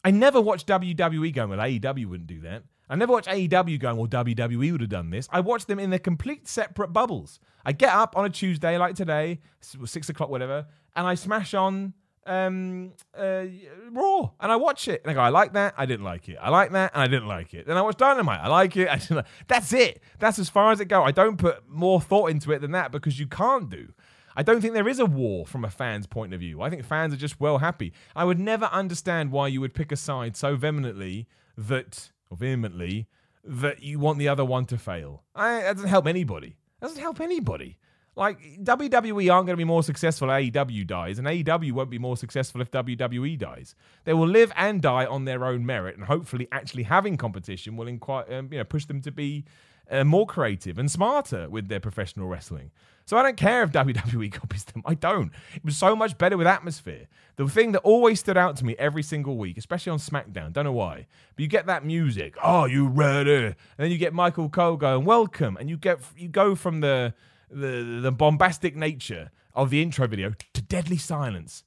[0.03, 2.63] I never watched WWE going, well, AEW wouldn't do that.
[2.89, 5.29] I never watched AEW going, well, WWE would have done this.
[5.31, 7.39] I watched them in their complete separate bubbles.
[7.65, 11.93] I get up on a Tuesday like today, six o'clock, whatever, and I smash on
[12.25, 13.45] um, uh,
[13.91, 15.01] Raw and I watch it.
[15.03, 16.37] And I go, I like that, I didn't like it.
[16.41, 17.65] I like that, and I didn't like it.
[17.65, 20.01] Then I watch Dynamite, I like it, I didn't like That's it.
[20.19, 21.03] That's as far as it goes.
[21.05, 23.93] I don't put more thought into it than that because you can't do.
[24.35, 26.61] I don't think there is a war from a fan's point of view.
[26.61, 27.93] I think fans are just well happy.
[28.15, 33.07] I would never understand why you would pick a side so vehemently that, or vehemently,
[33.43, 35.23] that you want the other one to fail.
[35.35, 36.57] I, that doesn't help anybody.
[36.79, 37.77] That doesn't help anybody.
[38.15, 41.97] Like WWE aren't going to be more successful if AEW dies, and AEW won't be
[41.97, 43.73] more successful if WWE dies.
[44.03, 47.87] They will live and die on their own merit, and hopefully, actually having competition will
[47.87, 49.45] inquire, um, you know, push them to be
[49.89, 52.71] uh, more creative and smarter with their professional wrestling.
[53.11, 54.83] So I don't care if WWE copies them.
[54.85, 55.33] I don't.
[55.53, 57.09] It was so much better with atmosphere.
[57.35, 60.63] The thing that always stood out to me every single week, especially on SmackDown, don't
[60.63, 62.35] know why, but you get that music.
[62.41, 63.47] Oh, you ready?
[63.47, 67.13] And then you get Michael Cole going, "Welcome," and you get you go from the
[67.49, 71.65] the the bombastic nature of the intro video to deadly silence.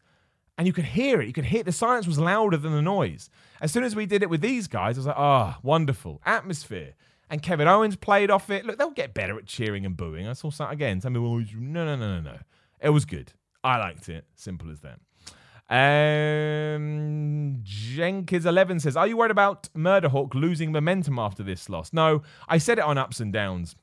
[0.56, 1.26] And you could hear it.
[1.26, 3.28] You could hear the silence was louder than the noise.
[3.60, 6.22] As soon as we did it with these guys, I was like, ah, oh, wonderful.
[6.24, 6.94] Atmosphere
[7.30, 8.64] and Kevin Owens played off it.
[8.64, 10.26] Look, they'll get better at cheering and booing.
[10.26, 11.00] I saw that again.
[11.00, 12.38] Some people, no, no, no, no, no.
[12.80, 13.32] It was good.
[13.62, 14.26] I liked it.
[14.34, 15.00] Simple as that.
[15.70, 22.22] Um, Jenkins eleven says, "Are you worried about Murderhawk losing momentum after this loss?" No,
[22.46, 23.74] I said it on ups and downs.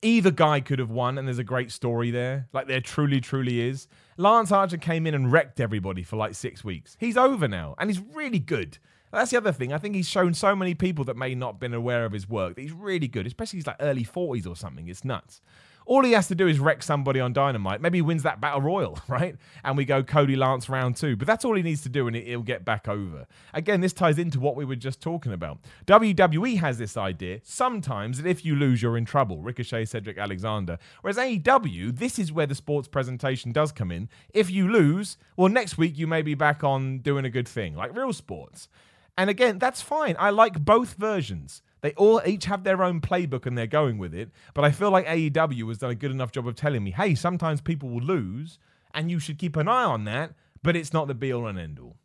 [0.00, 2.48] Either guy could have won, and there's a great story there.
[2.54, 3.88] Like there truly, truly is.
[4.16, 6.96] Lance Archer came in and wrecked everybody for like six weeks.
[6.98, 8.78] He's over now, and he's really good.
[9.14, 9.72] That's the other thing.
[9.72, 12.28] I think he's shown so many people that may not have been aware of his
[12.28, 14.88] work that he's really good, especially he's like early 40s or something.
[14.88, 15.40] It's nuts.
[15.86, 17.80] All he has to do is wreck somebody on Dynamite.
[17.80, 19.36] Maybe he wins that Battle Royal, right?
[19.62, 21.14] And we go Cody Lance round two.
[21.14, 23.26] But that's all he needs to do and he'll get back over.
[23.52, 25.58] Again, this ties into what we were just talking about.
[25.86, 29.42] WWE has this idea sometimes that if you lose, you're in trouble.
[29.42, 30.78] Ricochet, Cedric Alexander.
[31.02, 34.08] Whereas AEW, this is where the sports presentation does come in.
[34.32, 37.76] If you lose, well, next week you may be back on doing a good thing,
[37.76, 38.68] like real sports.
[39.16, 40.16] And again, that's fine.
[40.18, 41.62] I like both versions.
[41.82, 44.30] They all each have their own playbook and they're going with it.
[44.54, 47.14] But I feel like AEW has done a good enough job of telling me, hey,
[47.14, 48.58] sometimes people will lose,
[48.92, 50.32] and you should keep an eye on that.
[50.62, 51.96] But it's not the be all and end all.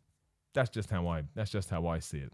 [0.52, 1.24] That's just how I.
[1.34, 2.32] That's just how I see it.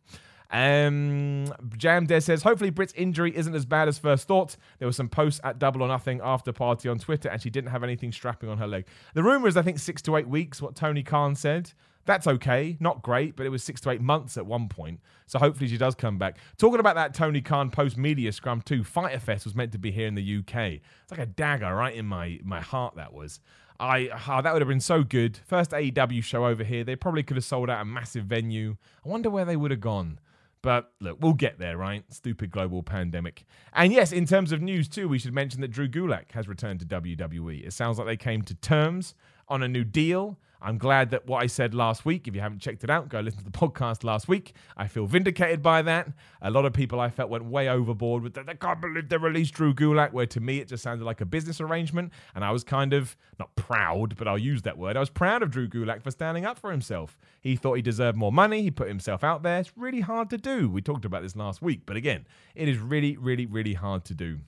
[0.51, 4.57] Um, Jam Dare says, hopefully Britt's injury isn't as bad as first thought.
[4.79, 7.71] There were some posts at Double or Nothing after party on Twitter, and she didn't
[7.71, 8.87] have anything strapping on her leg.
[9.15, 11.73] The rumor is, I think, six to eight weeks, what Tony Khan said.
[12.07, 12.77] That's okay.
[12.81, 15.01] Not great, but it was six to eight months at one point.
[15.27, 16.39] So hopefully she does come back.
[16.57, 19.91] Talking about that Tony Khan post media scrum too, Fyter Fest was meant to be
[19.91, 20.81] here in the UK.
[21.03, 23.41] It's like a dagger right in my, my heart, that was.
[23.79, 25.39] I oh, that would have been so good.
[25.47, 26.85] First AEW show over here.
[26.85, 28.77] They probably could have sold out a massive venue.
[29.05, 30.19] I wonder where they would have gone.
[30.63, 32.03] But look, we'll get there, right?
[32.09, 33.45] Stupid global pandemic.
[33.73, 36.81] And yes, in terms of news too, we should mention that Drew Gulak has returned
[36.81, 37.67] to WWE.
[37.67, 39.15] It sounds like they came to terms
[39.49, 40.39] on a new deal.
[40.61, 43.21] I'm glad that what I said last week, if you haven't checked it out, go
[43.21, 44.55] listen to the podcast last week.
[44.77, 46.09] I feel vindicated by that.
[46.41, 48.47] A lot of people I felt went way overboard with that.
[48.47, 51.27] They can't believe they released Drew Gulak, where to me it just sounded like a
[51.27, 52.13] business arrangement.
[52.35, 54.97] And I was kind of, not proud, but I'll use that word.
[54.97, 57.19] I was proud of Drew Gulak for standing up for himself.
[57.41, 58.63] He thought he deserved more money.
[58.63, 59.59] He put himself out there.
[59.59, 60.69] It's really hard to do.
[60.69, 61.83] We talked about this last week.
[61.87, 64.39] But again, it is really, really, really hard to do.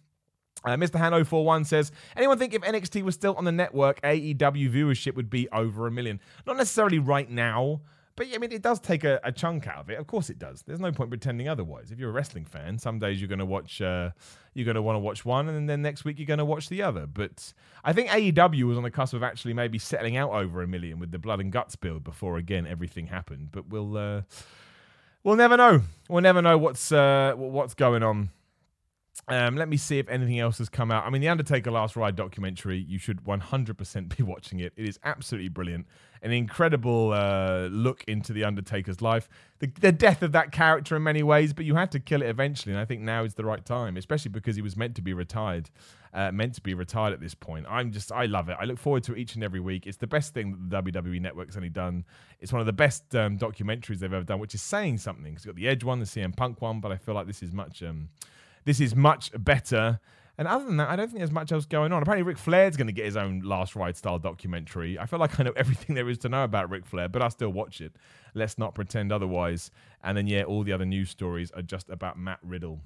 [0.69, 1.01] Uh, Mr.
[1.01, 5.49] Han041 says, anyone think if NXT was still on the network, AEW viewership would be
[5.51, 6.21] over a million?
[6.47, 7.81] Not necessarily right now,
[8.17, 9.99] but I mean, it does take a, a, chunk out of it.
[9.99, 10.63] Of course, it does.
[10.67, 11.91] There's no point pretending otherwise.
[11.91, 14.11] If you're a wrestling fan, some days you're going to watch, uh,
[14.53, 16.69] you're going to want to watch one, and then next week you're going to watch
[16.69, 17.07] the other.
[17.07, 20.67] But I think AEW was on the cusp of actually maybe settling out over a
[20.67, 23.53] million with the blood and guts build before again everything happened.
[23.53, 24.23] But we'll uh,
[25.25, 25.81] we'll never know.
[26.11, 28.31] We'll never know what's uh, what's going on.
[29.27, 31.05] Um, let me see if anything else has come out.
[31.05, 34.73] I mean, the Undertaker Last Ride documentary, you should 100% be watching it.
[34.77, 35.87] It is absolutely brilliant.
[36.23, 39.29] An incredible uh, look into the Undertaker's life.
[39.61, 42.29] The, the, death of that character in many ways, but you had to kill it
[42.29, 42.73] eventually.
[42.73, 45.13] And I think now is the right time, especially because he was meant to be
[45.13, 45.71] retired.
[46.15, 47.67] Uh, meant to be retired at this point.
[47.69, 48.57] I'm just, I love it.
[48.59, 49.87] I look forward to it each and every week.
[49.87, 52.05] It's the best thing that the WWE Network's only done.
[52.41, 55.35] It's one of the best um, documentaries they've ever done, which is saying something.
[55.35, 57.53] It's got the Edge one, the CM Punk one, but I feel like this is
[57.53, 57.83] much.
[57.83, 58.09] Um,
[58.69, 59.99] this is much better.
[60.37, 62.03] And other than that, I don't think there's much else going on.
[62.03, 64.99] Apparently, Ric Flair's going to get his own Last Ride style documentary.
[64.99, 67.29] I feel like I know everything there is to know about Ric Flair, but I
[67.29, 67.97] still watch it.
[68.35, 69.71] Let's not pretend otherwise.
[70.05, 72.83] And then, yeah, all the other news stories are just about Matt Riddle.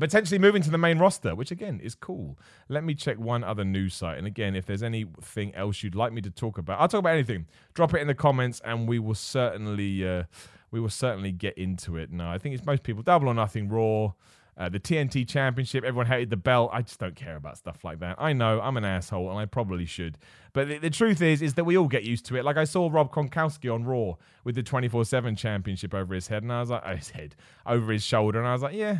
[0.00, 2.38] Potentially moving to the main roster, which again is cool.
[2.70, 4.16] Let me check one other news site.
[4.16, 7.12] And again, if there's anything else you'd like me to talk about, I'll talk about
[7.12, 7.46] anything.
[7.74, 10.22] Drop it in the comments, and we will certainly, uh,
[10.70, 12.10] we will certainly get into it.
[12.10, 13.68] No, I think it's most people double or nothing.
[13.68, 14.14] Raw.
[14.56, 16.70] Uh, the TNT Championship, everyone hated the belt.
[16.72, 18.16] I just don't care about stuff like that.
[18.18, 20.16] I know I'm an asshole, and I probably should.
[20.52, 22.44] But the, the truth is, is that we all get used to it.
[22.44, 26.52] Like I saw Rob Gronkowski on Raw with the 24/7 Championship over his head, and
[26.52, 27.34] I was like, his head
[27.66, 28.98] over his shoulder, and I was like, yeah.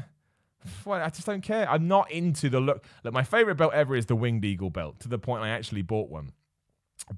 [0.85, 1.69] Well, I just don't care.
[1.71, 2.85] I'm not into the look.
[3.05, 5.83] Look, my favorite belt ever is the Winged Eagle belt, to the point I actually
[5.83, 6.33] bought one.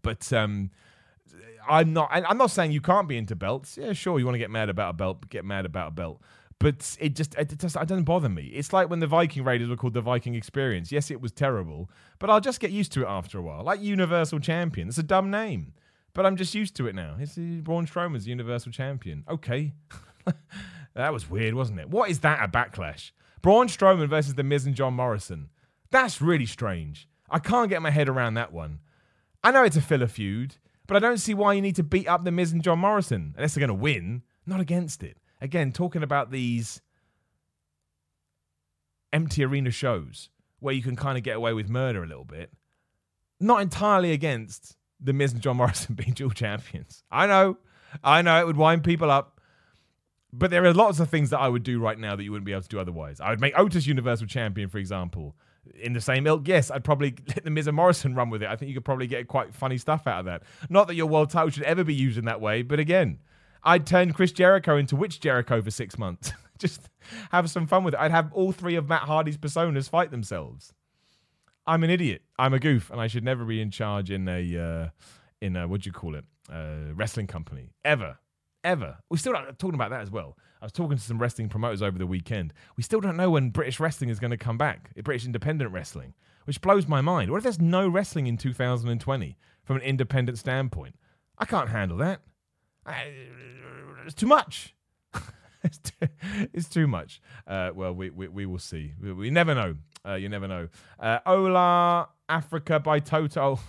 [0.02, 0.72] But um,
[1.66, 2.10] I'm not.
[2.12, 3.78] I'm not saying you can't be into belts.
[3.78, 4.18] Yeah, sure.
[4.18, 6.20] You want to get mad about a belt, get mad about a belt
[6.58, 8.44] but it just it just it doesn't bother me.
[8.46, 10.90] It's like when the Viking Raiders were called the Viking Experience.
[10.90, 13.62] Yes, it was terrible, but I'll just get used to it after a while.
[13.62, 15.74] Like Universal Champion, it's a dumb name,
[16.14, 17.16] but I'm just used to it now.
[17.18, 19.24] It's uh, Braun Strowman's Universal Champion.
[19.28, 19.74] Okay,
[20.94, 21.90] that was weird, wasn't it?
[21.90, 23.10] What is that a backlash?
[23.42, 25.50] Braun Strowman versus the Miz and John Morrison.
[25.90, 27.06] That's really strange.
[27.28, 28.80] I can't get my head around that one.
[29.44, 32.08] I know it's a filler feud, but I don't see why you need to beat
[32.08, 34.22] up the Miz and John Morrison unless they're going to win.
[34.46, 36.80] Not against it again, talking about these
[39.12, 40.28] empty arena shows
[40.60, 42.50] where you can kind of get away with murder a little bit.
[43.40, 47.02] Not entirely against the Miz and John Morrison being dual champions.
[47.10, 47.58] I know,
[48.02, 49.40] I know it would wind people up,
[50.32, 52.46] but there are lots of things that I would do right now that you wouldn't
[52.46, 53.20] be able to do otherwise.
[53.20, 55.36] I would make Otis Universal Champion, for example.
[55.82, 58.48] In the same ilk, yes, I'd probably let the Miz and Morrison run with it.
[58.48, 60.42] I think you could probably get quite funny stuff out of that.
[60.68, 63.18] Not that your world title should ever be used in that way, but again,
[63.66, 66.32] I'd turn Chris Jericho into Witch Jericho for six months.
[66.58, 66.88] Just
[67.32, 68.00] have some fun with it.
[68.00, 70.72] I'd have all three of Matt Hardy's personas fight themselves.
[71.66, 72.22] I'm an idiot.
[72.38, 74.88] I'm a goof, and I should never be in charge in a uh,
[75.42, 76.24] in a what do you call it?
[76.50, 78.18] Uh, wrestling company ever,
[78.62, 78.98] ever.
[79.10, 80.38] We're still not talking about that as well.
[80.62, 82.54] I was talking to some wrestling promoters over the weekend.
[82.76, 84.92] We still don't know when British wrestling is going to come back.
[85.02, 86.14] British independent wrestling,
[86.44, 87.32] which blows my mind.
[87.32, 90.94] What if there's no wrestling in 2020 from an independent standpoint?
[91.36, 92.20] I can't handle that
[94.04, 94.74] it's too much.
[95.62, 96.08] it's, too,
[96.52, 97.20] it's, too, much.
[97.46, 98.92] Uh, well, we, we, we will see.
[99.00, 99.76] We, we never know.
[100.06, 100.68] Uh, you never know.
[101.00, 103.60] Uh, Ola Africa by Toto.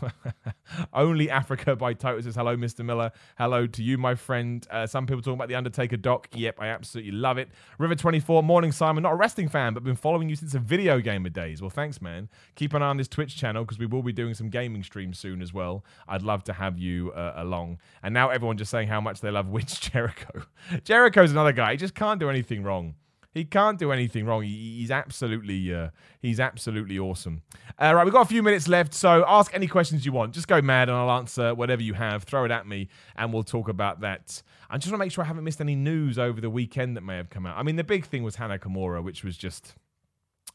[0.93, 2.83] Only Africa by Toto says, Hello, Mr.
[2.83, 3.11] Miller.
[3.37, 4.65] Hello to you, my friend.
[4.69, 6.27] Uh, some people talking about The Undertaker doc.
[6.33, 7.49] Yep, I absolutely love it.
[7.79, 9.03] River24, morning, Simon.
[9.03, 11.61] Not a wrestling fan, but been following you since the video gamer days.
[11.61, 12.29] Well, thanks, man.
[12.55, 15.19] Keep an eye on this Twitch channel because we will be doing some gaming streams
[15.19, 15.83] soon as well.
[16.07, 17.79] I'd love to have you uh, along.
[18.01, 20.43] And now everyone just saying how much they love Witch Jericho.
[20.83, 21.71] Jericho's another guy.
[21.71, 22.95] He just can't do anything wrong.
[23.33, 24.43] He can't do anything wrong.
[24.43, 27.43] He, he's absolutely, uh, he's absolutely awesome.
[27.79, 30.33] Uh, right, we've got a few minutes left, so ask any questions you want.
[30.33, 32.23] Just go mad, and I'll answer whatever you have.
[32.23, 34.41] Throw it at me, and we'll talk about that.
[34.69, 37.01] I just want to make sure I haven't missed any news over the weekend that
[37.01, 37.57] may have come out.
[37.57, 39.75] I mean, the big thing was Hana Kimura, which was just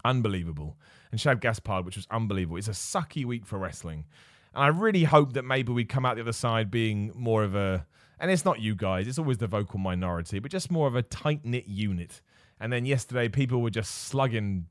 [0.05, 0.77] unbelievable,
[1.11, 2.57] and Shad Gaspard, which was unbelievable.
[2.57, 4.07] It's a sucky week for wrestling,
[4.55, 7.55] and I really hope that maybe we come out the other side being more of
[7.55, 7.87] a.
[8.19, 11.03] And it's not you guys; it's always the vocal minority, but just more of a
[11.03, 12.21] tight knit unit
[12.63, 14.67] and then yesterday, people were just slugging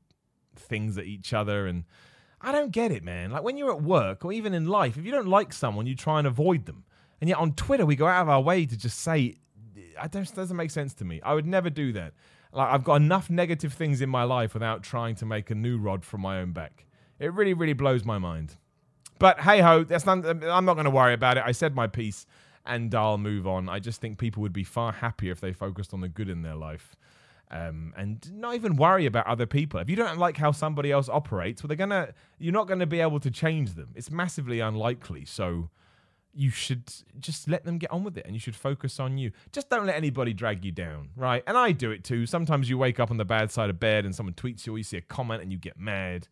[0.56, 1.66] things at each other.
[1.66, 1.84] And
[2.40, 3.30] I don't get it, man.
[3.30, 5.94] Like when you're at work or even in life, if you don't like someone, you
[5.94, 6.84] try and avoid them.
[7.20, 9.36] And yet on Twitter, we go out of our way to just say,
[10.00, 11.20] I don't, doesn't make sense to me.
[11.22, 12.14] I would never do that.
[12.50, 15.76] Like I've got enough negative things in my life without trying to make a new
[15.76, 16.86] rod from my own back.
[17.18, 18.56] It really, really blows my mind.
[19.18, 21.42] But hey ho, that's not, I'm not going to worry about it.
[21.44, 22.24] I said my piece
[22.64, 23.68] and I'll move on.
[23.68, 26.40] I just think people would be far happier if they focused on the good in
[26.40, 26.96] their life
[27.52, 29.78] Um, and not even worry about other people.
[29.78, 33.00] If you don't like how somebody else operates, well, they're gonna you're not gonna be
[33.00, 33.90] able to change them.
[33.94, 35.26] It's massively unlikely.
[35.26, 35.68] So
[36.34, 36.90] you should
[37.20, 39.32] just let them get on with it and you should focus on you.
[39.52, 41.42] Just don't let anybody drag you down, right?
[41.46, 42.24] And I do it too.
[42.24, 44.78] Sometimes you wake up on the bad side of bed and someone tweets you or
[44.78, 46.28] you see a comment and you get mad.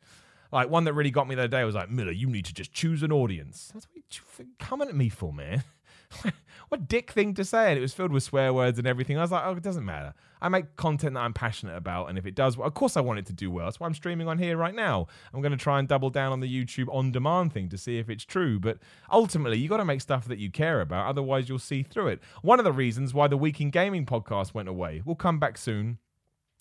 [0.52, 2.54] Like one that really got me the other day was like, Miller, you need to
[2.54, 3.70] just choose an audience.
[3.74, 3.96] That's what
[4.40, 5.64] you coming at me for, man.
[6.68, 7.70] what dick thing to say?
[7.70, 9.18] And it was filled with swear words and everything.
[9.18, 10.14] I was like, oh, it doesn't matter.
[10.40, 13.00] I make content that I'm passionate about, and if it does, well, of course I
[13.02, 13.66] want it to do well.
[13.66, 15.06] That's why I'm streaming on here right now.
[15.34, 17.98] I'm going to try and double down on the YouTube on demand thing to see
[17.98, 18.58] if it's true.
[18.58, 18.78] But
[19.12, 22.20] ultimately, you got to make stuff that you care about, otherwise you'll see through it.
[22.42, 25.02] One of the reasons why the Week in Gaming podcast went away.
[25.04, 25.98] We'll come back soon.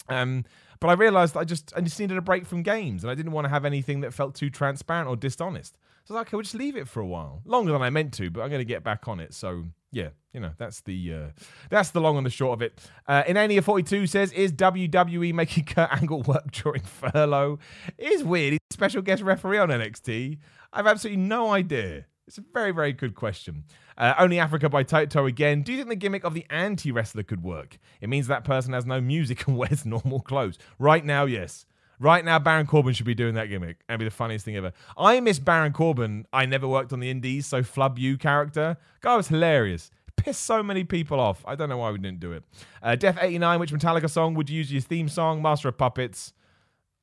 [0.09, 0.43] Um,
[0.79, 3.31] but I realized I just I just needed a break from games, and I didn't
[3.31, 5.77] want to have anything that felt too transparent or dishonest.
[6.09, 7.91] So I was like, okay, we'll just leave it for a while, longer than I
[7.91, 9.31] meant to, but I'm going to get back on it.
[9.31, 11.27] So yeah, you know that's the uh,
[11.69, 12.81] that's the long and the short of it.
[13.07, 17.59] Uh, Inania forty two says, "Is WWE making Kurt Angle work during furlough?
[17.99, 18.53] It is weird.
[18.53, 20.39] He's a special guest referee on NXT.
[20.73, 22.07] I've absolutely no idea.
[22.25, 23.65] It's a very very good question.
[23.95, 25.61] Uh, Only Africa by Toto again.
[25.61, 27.77] Do you think the gimmick of the anti wrestler could work?
[28.01, 30.57] It means that person has no music and wears normal clothes.
[30.79, 31.67] Right now, yes.
[31.99, 33.77] Right now, Baron Corbin should be doing that gimmick.
[33.87, 34.71] That'd be the funniest thing ever.
[34.97, 36.25] I miss Baron Corbin.
[36.31, 38.77] I never worked on the Indies, so Flub You character.
[39.01, 39.91] Guy was hilarious.
[40.15, 41.43] Pissed so many people off.
[41.45, 42.43] I don't know why we didn't do it.
[42.81, 45.41] Uh, Death 89, which Metallica song would you use your theme song?
[45.41, 46.33] Master of Puppets,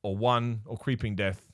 [0.03, 1.47] or One, or Creeping Death,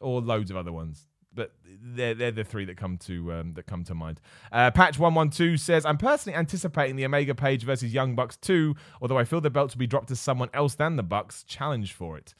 [0.00, 1.06] or loads of other ones
[1.36, 4.20] but they're they're the three that come to um, that come to mind.
[4.50, 8.36] Uh, Patch one one two says, "I'm personally anticipating the Omega Page versus Young Bucks
[8.36, 11.44] two, although I feel the belt will be dropped to someone else than the Bucks.
[11.44, 12.34] Challenge for it."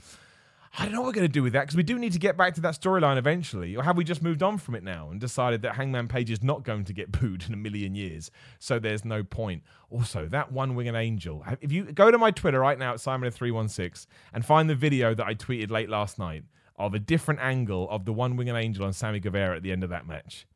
[0.78, 2.18] I don't know what we're going to do with that because we do need to
[2.18, 3.74] get back to that storyline eventually.
[3.76, 6.42] Or have we just moved on from it now and decided that Hangman Page is
[6.42, 8.30] not going to get booed in a million years?
[8.58, 9.62] So there's no point.
[9.88, 11.42] Also, that one winged angel.
[11.62, 15.26] If you go to my Twitter right now at Simon316 and find the video that
[15.26, 16.44] I tweeted late last night
[16.78, 19.84] of a different angle of the one winged angel on Sammy Guevara at the end
[19.84, 20.46] of that match.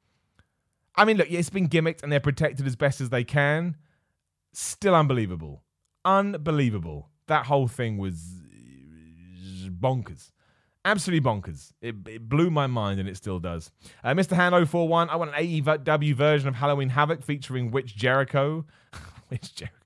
[0.96, 3.76] I mean, look, it's been gimmicked and they're protected as best as they can.
[4.52, 5.62] Still unbelievable.
[6.04, 7.10] Unbelievable.
[7.26, 8.16] That whole thing was
[9.80, 10.32] bonkers.
[10.84, 11.72] Absolutely bonkers.
[11.80, 13.70] It, it, blew my mind and it still does.
[14.02, 14.34] Uh, Mr.
[14.34, 18.64] Han 041, I want an AEW version of Halloween Havoc featuring Witch Jericho.
[19.30, 19.76] Witch Jericho.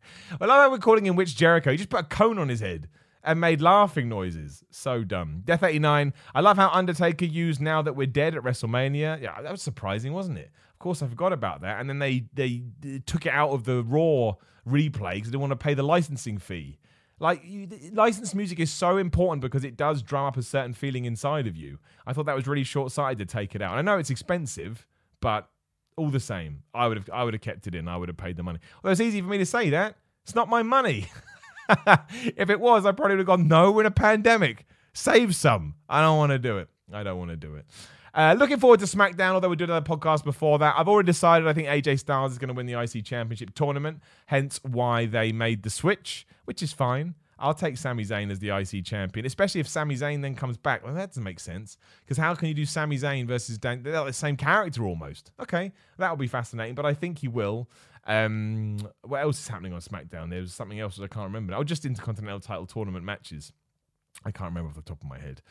[0.40, 1.72] I love how we're calling him Witch Jericho.
[1.72, 2.88] He just put a cone on his head
[3.24, 4.62] and made laughing noises.
[4.70, 5.42] So dumb.
[5.44, 6.12] Death 89.
[6.34, 9.20] I love how Undertaker used Now That We're Dead at WrestleMania.
[9.20, 10.50] Yeah, that was surprising, wasn't it?
[10.72, 11.80] Of course, I forgot about that.
[11.80, 12.62] And then they, they,
[13.06, 14.34] took it out of the Raw
[14.68, 16.78] replay because they didn't want to pay the licensing fee.
[17.18, 21.04] Like you, licensed music is so important because it does drum up a certain feeling
[21.04, 21.78] inside of you.
[22.06, 23.78] I thought that was really short-sighted to take it out.
[23.78, 24.86] I know it's expensive,
[25.20, 25.48] but
[25.96, 27.88] all the same, I would have I would have kept it in.
[27.88, 28.58] I would have paid the money.
[28.82, 29.96] Well, it's easy for me to say that.
[30.24, 31.06] It's not my money.
[32.36, 34.66] if it was, I probably would have gone, no, we're in a pandemic.
[34.92, 35.74] Save some.
[35.88, 36.68] I don't want to do it.
[36.92, 37.66] I don't want to do it.
[38.14, 40.74] Uh, looking forward to SmackDown, although we did another podcast before that.
[40.78, 44.00] I've already decided I think AJ Styles is going to win the IC Championship tournament,
[44.26, 47.16] hence why they made the switch, which is fine.
[47.38, 50.84] I'll take Sami Zayn as the IC champion, especially if Sami Zayn then comes back.
[50.84, 53.82] Well, that doesn't make sense because how can you do Sami Zayn versus Dan?
[53.82, 55.32] They're the same character almost.
[55.40, 57.68] Okay, that will be fascinating, but I think he will.
[58.06, 60.30] Um, what else is happening on SmackDown?
[60.30, 61.54] There was something else that I can't remember.
[61.54, 63.52] Oh, just Intercontinental title tournament matches.
[64.24, 65.42] I can't remember off the top of my head.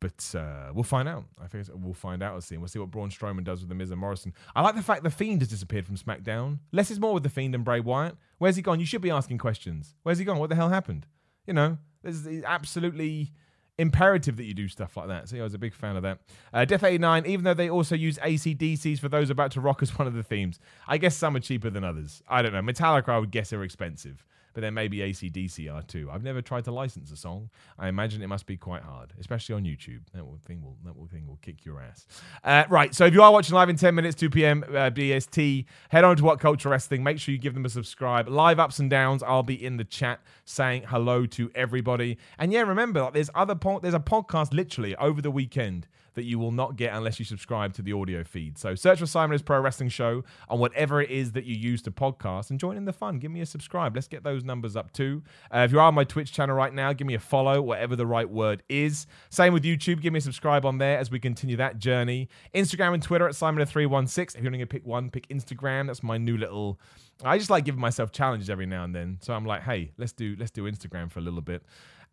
[0.00, 1.24] But uh, we'll find out.
[1.42, 2.32] I think we'll find out.
[2.32, 2.56] We'll see.
[2.56, 4.32] We'll see what Braun Strowman does with the Miz and Morrison.
[4.54, 6.60] I like the fact the Fiend has disappeared from SmackDown.
[6.72, 8.16] Less is more with the Fiend and Bray Wyatt.
[8.38, 8.78] Where's he gone?
[8.78, 9.96] You should be asking questions.
[10.04, 10.38] Where's he gone?
[10.38, 11.06] What the hell happened?
[11.46, 13.32] You know, there's absolutely
[13.78, 15.28] imperative that you do stuff like that.
[15.28, 16.18] So yeah, I was a big fan of that.
[16.52, 19.96] Uh, Death 89, even though they also use ACDCs for those about to rock as
[19.98, 22.22] one of the themes, I guess some are cheaper than others.
[22.28, 22.60] I don't know.
[22.60, 24.24] Metallica, I would guess, are expensive
[24.58, 26.10] but then maybe ACDC are too.
[26.12, 27.48] I've never tried to license a song.
[27.78, 30.00] I imagine it must be quite hard, especially on YouTube.
[30.12, 32.08] That thing will that thing will kick your ass.
[32.42, 32.92] Uh, right.
[32.92, 34.64] So if you are watching live in 10 minutes, 2 p.m.
[34.66, 37.04] Uh, BST, head on to WhatCulture Wrestling.
[37.04, 38.28] Make sure you give them a subscribe.
[38.28, 39.22] Live ups and downs.
[39.22, 42.18] I'll be in the chat saying hello to everybody.
[42.36, 45.86] And yeah, remember, like, there's other po- there's a podcast literally over the weekend
[46.18, 48.58] that you will not get unless you subscribe to the audio feed.
[48.58, 51.92] So search for Simon's Pro Wrestling Show on whatever it is that you use to
[51.92, 53.20] podcast and join in the fun.
[53.20, 53.94] Give me a subscribe.
[53.94, 55.22] Let's get those numbers up too.
[55.54, 57.94] Uh, if you are on my Twitch channel right now, give me a follow, whatever
[57.94, 59.06] the right word is.
[59.30, 60.00] Same with YouTube.
[60.00, 62.28] Give me a subscribe on there as we continue that journey.
[62.52, 64.34] Instagram and Twitter at Simon316.
[64.34, 65.86] If you're going to pick one, pick Instagram.
[65.86, 66.80] That's my new little.
[67.24, 69.18] I just like giving myself challenges every now and then.
[69.22, 71.62] So I'm like, hey, let's do let's do Instagram for a little bit.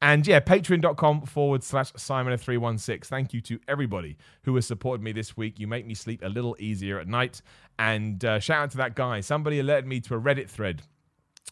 [0.01, 3.05] And yeah, patreon.com forward slash Simon316.
[3.05, 5.59] Thank you to everybody who has supported me this week.
[5.59, 7.41] You make me sleep a little easier at night.
[7.79, 9.21] And uh, shout out to that guy.
[9.21, 10.83] Somebody alerted me to a Reddit thread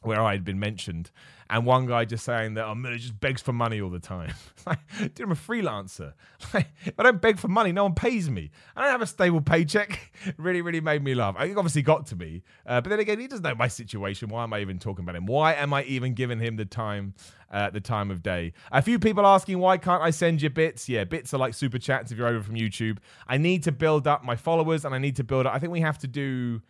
[0.01, 1.11] where I had been mentioned.
[1.53, 4.33] And one guy just saying that oh, Miller just begs for money all the time.
[4.65, 6.13] like, dude, I'm a freelancer.
[6.53, 8.51] Like, if I don't beg for money, no one pays me.
[8.75, 10.11] I don't have a stable paycheck.
[10.37, 11.35] really, really made me laugh.
[11.37, 14.29] Obviously got to me, uh, but then again, he doesn't know my situation.
[14.29, 15.25] Why am I even talking about him?
[15.25, 17.13] Why am I even giving him the time?
[17.49, 18.51] Uh, the time of day.
[18.71, 20.89] A few people asking why can't I send you bits?
[20.89, 22.97] Yeah, bits are like super chats if you're over from YouTube.
[23.27, 25.53] I need to build up my followers and I need to build up.
[25.53, 26.63] I think we have to do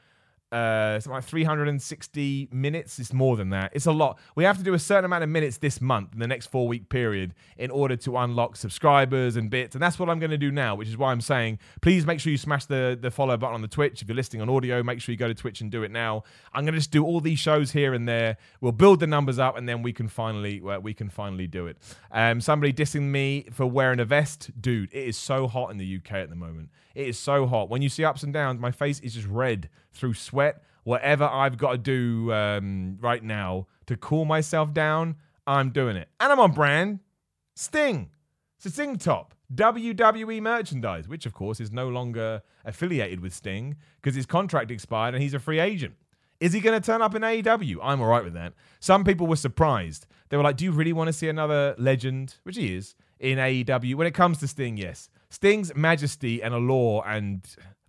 [0.54, 2.99] uh, something like 360 minutes.
[2.99, 3.72] It's more than that.
[3.74, 4.20] It's a lot.
[4.36, 6.68] We have to do a certain amount of minutes this month in the next four
[6.68, 9.74] week period in order to unlock subscribers and bits.
[9.74, 12.20] And that's what I'm going to do now, which is why I'm saying please make
[12.20, 14.04] sure you smash the, the follow button on the Twitch.
[14.04, 16.24] If you're listening on audio, make sure you go to Twitch and do it now.
[16.54, 18.38] I'm going to just do all these shows here and there.
[18.62, 21.78] We'll build the numbers up and then we can finally we can finally do it.
[22.12, 24.51] Um, somebody dissing me for wearing a vest.
[24.62, 26.70] Dude, it is so hot in the UK at the moment.
[26.93, 27.70] It is so hot.
[27.70, 30.64] When you see ups and downs, my face is just red through sweat.
[30.84, 35.16] Whatever I've got to do um, right now to cool myself down,
[35.48, 36.10] I'm doing it.
[36.20, 37.00] And I'm on brand.
[37.56, 38.10] Sting.
[38.58, 39.34] It's a Sting top.
[39.54, 45.14] WWE merchandise, which of course is no longer affiliated with Sting because his contract expired
[45.14, 45.96] and he's a free agent.
[46.39, 47.78] Is he going to turn up in AEW?
[47.82, 48.54] I'm all right with that.
[48.80, 50.08] Some people were surprised.
[50.30, 52.36] They were like, Do you really want to see another legend?
[52.44, 53.96] Which he is in AEW.
[53.96, 55.10] When it comes to Sting, yes.
[55.30, 57.44] Sting's majesty and allure and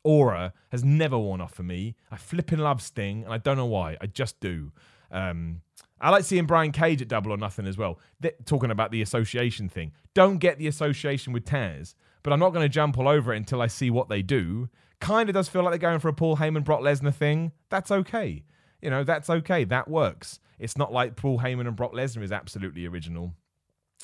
[0.05, 1.97] aura has never worn off for me.
[2.11, 3.97] I flipping love Sting, and I don't know why.
[4.01, 4.73] I just do.
[5.11, 5.63] Um,
[6.01, 7.99] I like seeing Brian Cage at Double or Nothing as well.
[8.21, 9.93] They're talking about the association thing.
[10.13, 13.39] Don't get the association with Taz, but I'm not going to jump all over it
[13.39, 14.69] until I see what they do.
[15.01, 17.53] Kind of does feel like they're going for a Paul Heyman Brock Lesnar thing.
[17.71, 18.45] That's okay.
[18.83, 19.65] You know, that's okay.
[19.65, 20.41] That works.
[20.59, 23.33] It's not like Paul Heyman and Brock Lesnar is absolutely original.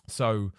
[0.09, 0.53] So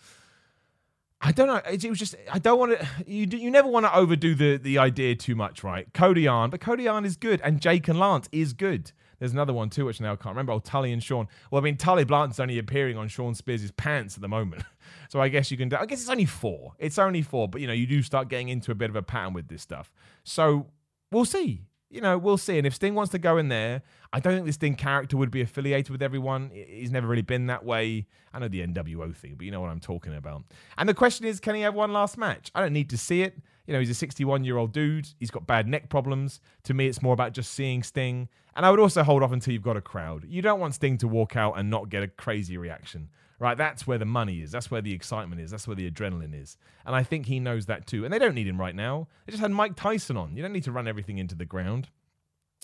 [1.24, 1.62] I don't know.
[1.72, 2.88] It, was just I don't want to.
[3.06, 5.88] You you never want to overdo the the idea too much, right?
[5.94, 8.92] Cody Arn, but Cody Arn is good, and Jake and Lance is good.
[9.20, 10.54] There's another one too, which now I can't remember.
[10.54, 11.28] Oh, Tully and Shawn.
[11.52, 14.64] Well, I mean, Tully Blanchard's only appearing on Shawn Spears' pants at the moment,
[15.10, 15.72] so I guess you can.
[15.76, 16.74] I guess it's only four.
[16.80, 19.04] It's only four, but you know, you do start getting into a bit of a
[19.04, 19.92] pattern with this stuff.
[20.24, 20.68] So
[21.12, 22.58] we'll see you know, we'll see.
[22.58, 23.82] And if Sting wants to go in there,
[24.14, 26.50] I don't think the Sting character would be affiliated with everyone.
[26.54, 28.08] He's never really been that way.
[28.34, 30.44] I know the NWO thing, but you know what I'm talking about.
[30.78, 32.50] And the question is, can he have one last match?
[32.56, 33.38] I don't need to see it.
[33.68, 35.08] You know, he's a 61 year old dude.
[35.20, 36.40] He's got bad neck problems.
[36.64, 38.30] To me, it's more about just seeing Sting.
[38.56, 40.26] And I would also hold off until you've got a crowd.
[40.28, 43.10] You don't want Sting to walk out and not get a crazy reaction
[43.42, 43.58] right?
[43.58, 44.52] That's where the money is.
[44.52, 45.50] That's where the excitement is.
[45.50, 46.58] That's where the adrenaline is.
[46.86, 48.06] And I think he knows that too.
[48.06, 49.08] And they don't need him right now.
[49.26, 50.36] They just had Mike Tyson on.
[50.36, 51.90] You don't need to run everything into the ground.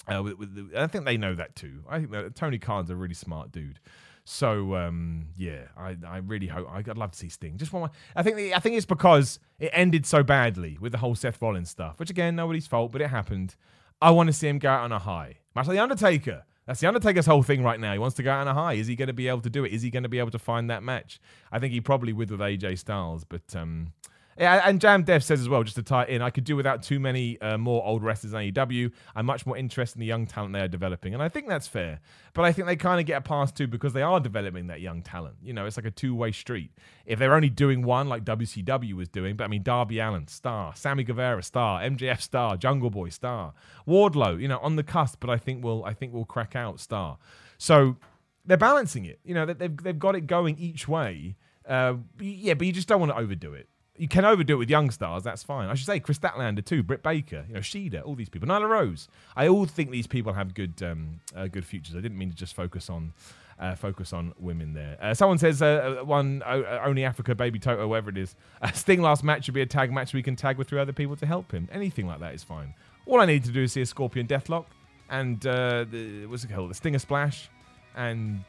[0.08, 1.84] Uh, with, with I think they know that too.
[1.90, 3.80] I think that Tony Khan's a really smart dude.
[4.24, 7.58] So um, yeah, I, I really hope I'd love to see Sting.
[7.58, 7.90] Just one.
[8.16, 11.42] I think the, I think it's because it ended so badly with the whole Seth
[11.42, 13.56] Rollins stuff, which again nobody's fault, but it happened.
[14.00, 15.40] I want to see him go out on a high.
[15.56, 16.44] Much like the Undertaker.
[16.68, 17.94] That's the Undertaker's whole thing right now.
[17.94, 18.74] He wants to go out on a high.
[18.74, 19.72] Is he going to be able to do it?
[19.72, 21.20] Is he going to be able to find that match?
[21.50, 23.94] I think he probably would with AJ Styles, but um,
[24.40, 26.56] yeah, and Jam Dev says as well, just to tie it in, I could do
[26.56, 28.92] without too many uh, more old wrestlers in AEW.
[29.16, 31.68] I'm much more interested in the young talent they are developing, and I think that's
[31.68, 32.00] fair.
[32.34, 34.80] But I think they kind of get a pass too because they are developing that
[34.80, 35.38] young talent.
[35.42, 36.72] You know, it's like a two way street.
[37.08, 40.76] If they're only doing one, like WCW was doing, but I mean, Darby Allin, star,
[40.76, 43.54] Sammy Guevara, star, MJF, star, Jungle Boy, star,
[43.88, 46.80] Wardlow, you know, on the cusp, but I think we'll, I think we'll crack out,
[46.80, 47.18] star.
[47.58, 47.98] So
[48.46, 49.20] they're balancing it.
[49.24, 51.38] You know, they've they've got it going each way.
[51.68, 53.68] Uh, yeah, but you just don't want to overdo it
[53.98, 55.24] you can overdo it with young stars.
[55.24, 55.70] That's fine.
[55.70, 58.70] I should say Kris Statlander too, Britt Baker, you know, Shida, all these people, Nyla
[58.70, 59.08] Rose.
[59.36, 61.96] I all think these people have good, um, uh, good futures.
[61.96, 63.14] I didn't mean to just focus on,
[63.60, 64.98] uh, focus on women there.
[65.02, 68.36] Uh, someone says uh, uh one uh, only Africa, Baby Toto, whatever it is.
[68.74, 70.14] Sting last match should be a tag match.
[70.14, 71.68] We can tag with three other people to help him.
[71.72, 72.74] Anything like that is fine.
[73.08, 74.66] All I need to do is see a Scorpion Deathlock
[75.10, 77.50] and the what's it called, the Stinger Splash,
[77.96, 78.44] and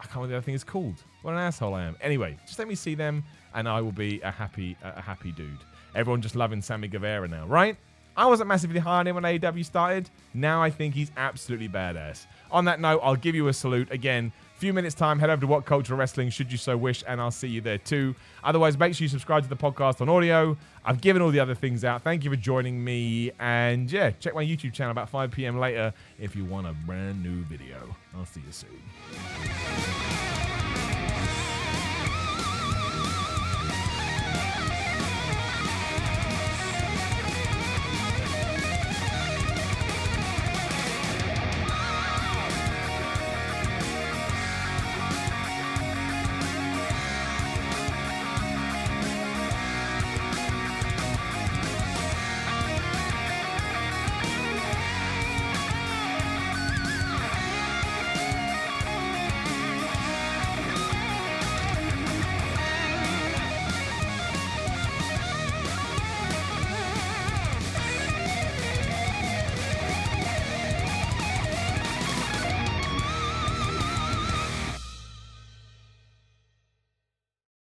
[0.00, 1.02] I can't remember the other thing is called.
[1.22, 1.96] What an asshole I am.
[2.00, 3.24] Anyway, just let me see them
[3.58, 5.58] and I will be a happy a happy dude.
[5.94, 7.76] Everyone just loving Sammy Guevara now, right?
[8.16, 10.10] I wasn't massively high on him when AEW started.
[10.32, 12.26] Now I think he's absolutely badass.
[12.52, 14.32] On that note, I'll give you a salute again.
[14.56, 17.48] Few minutes time, head over to WhatCulture Wrestling, should you so wish, and I'll see
[17.48, 18.14] you there too.
[18.42, 20.56] Otherwise, make sure you subscribe to the podcast on audio.
[20.84, 22.02] I've given all the other things out.
[22.02, 25.58] Thank you for joining me, and yeah, check my YouTube channel about 5 p.m.
[25.58, 27.96] later if you want a brand new video.
[28.16, 30.37] I'll see you soon.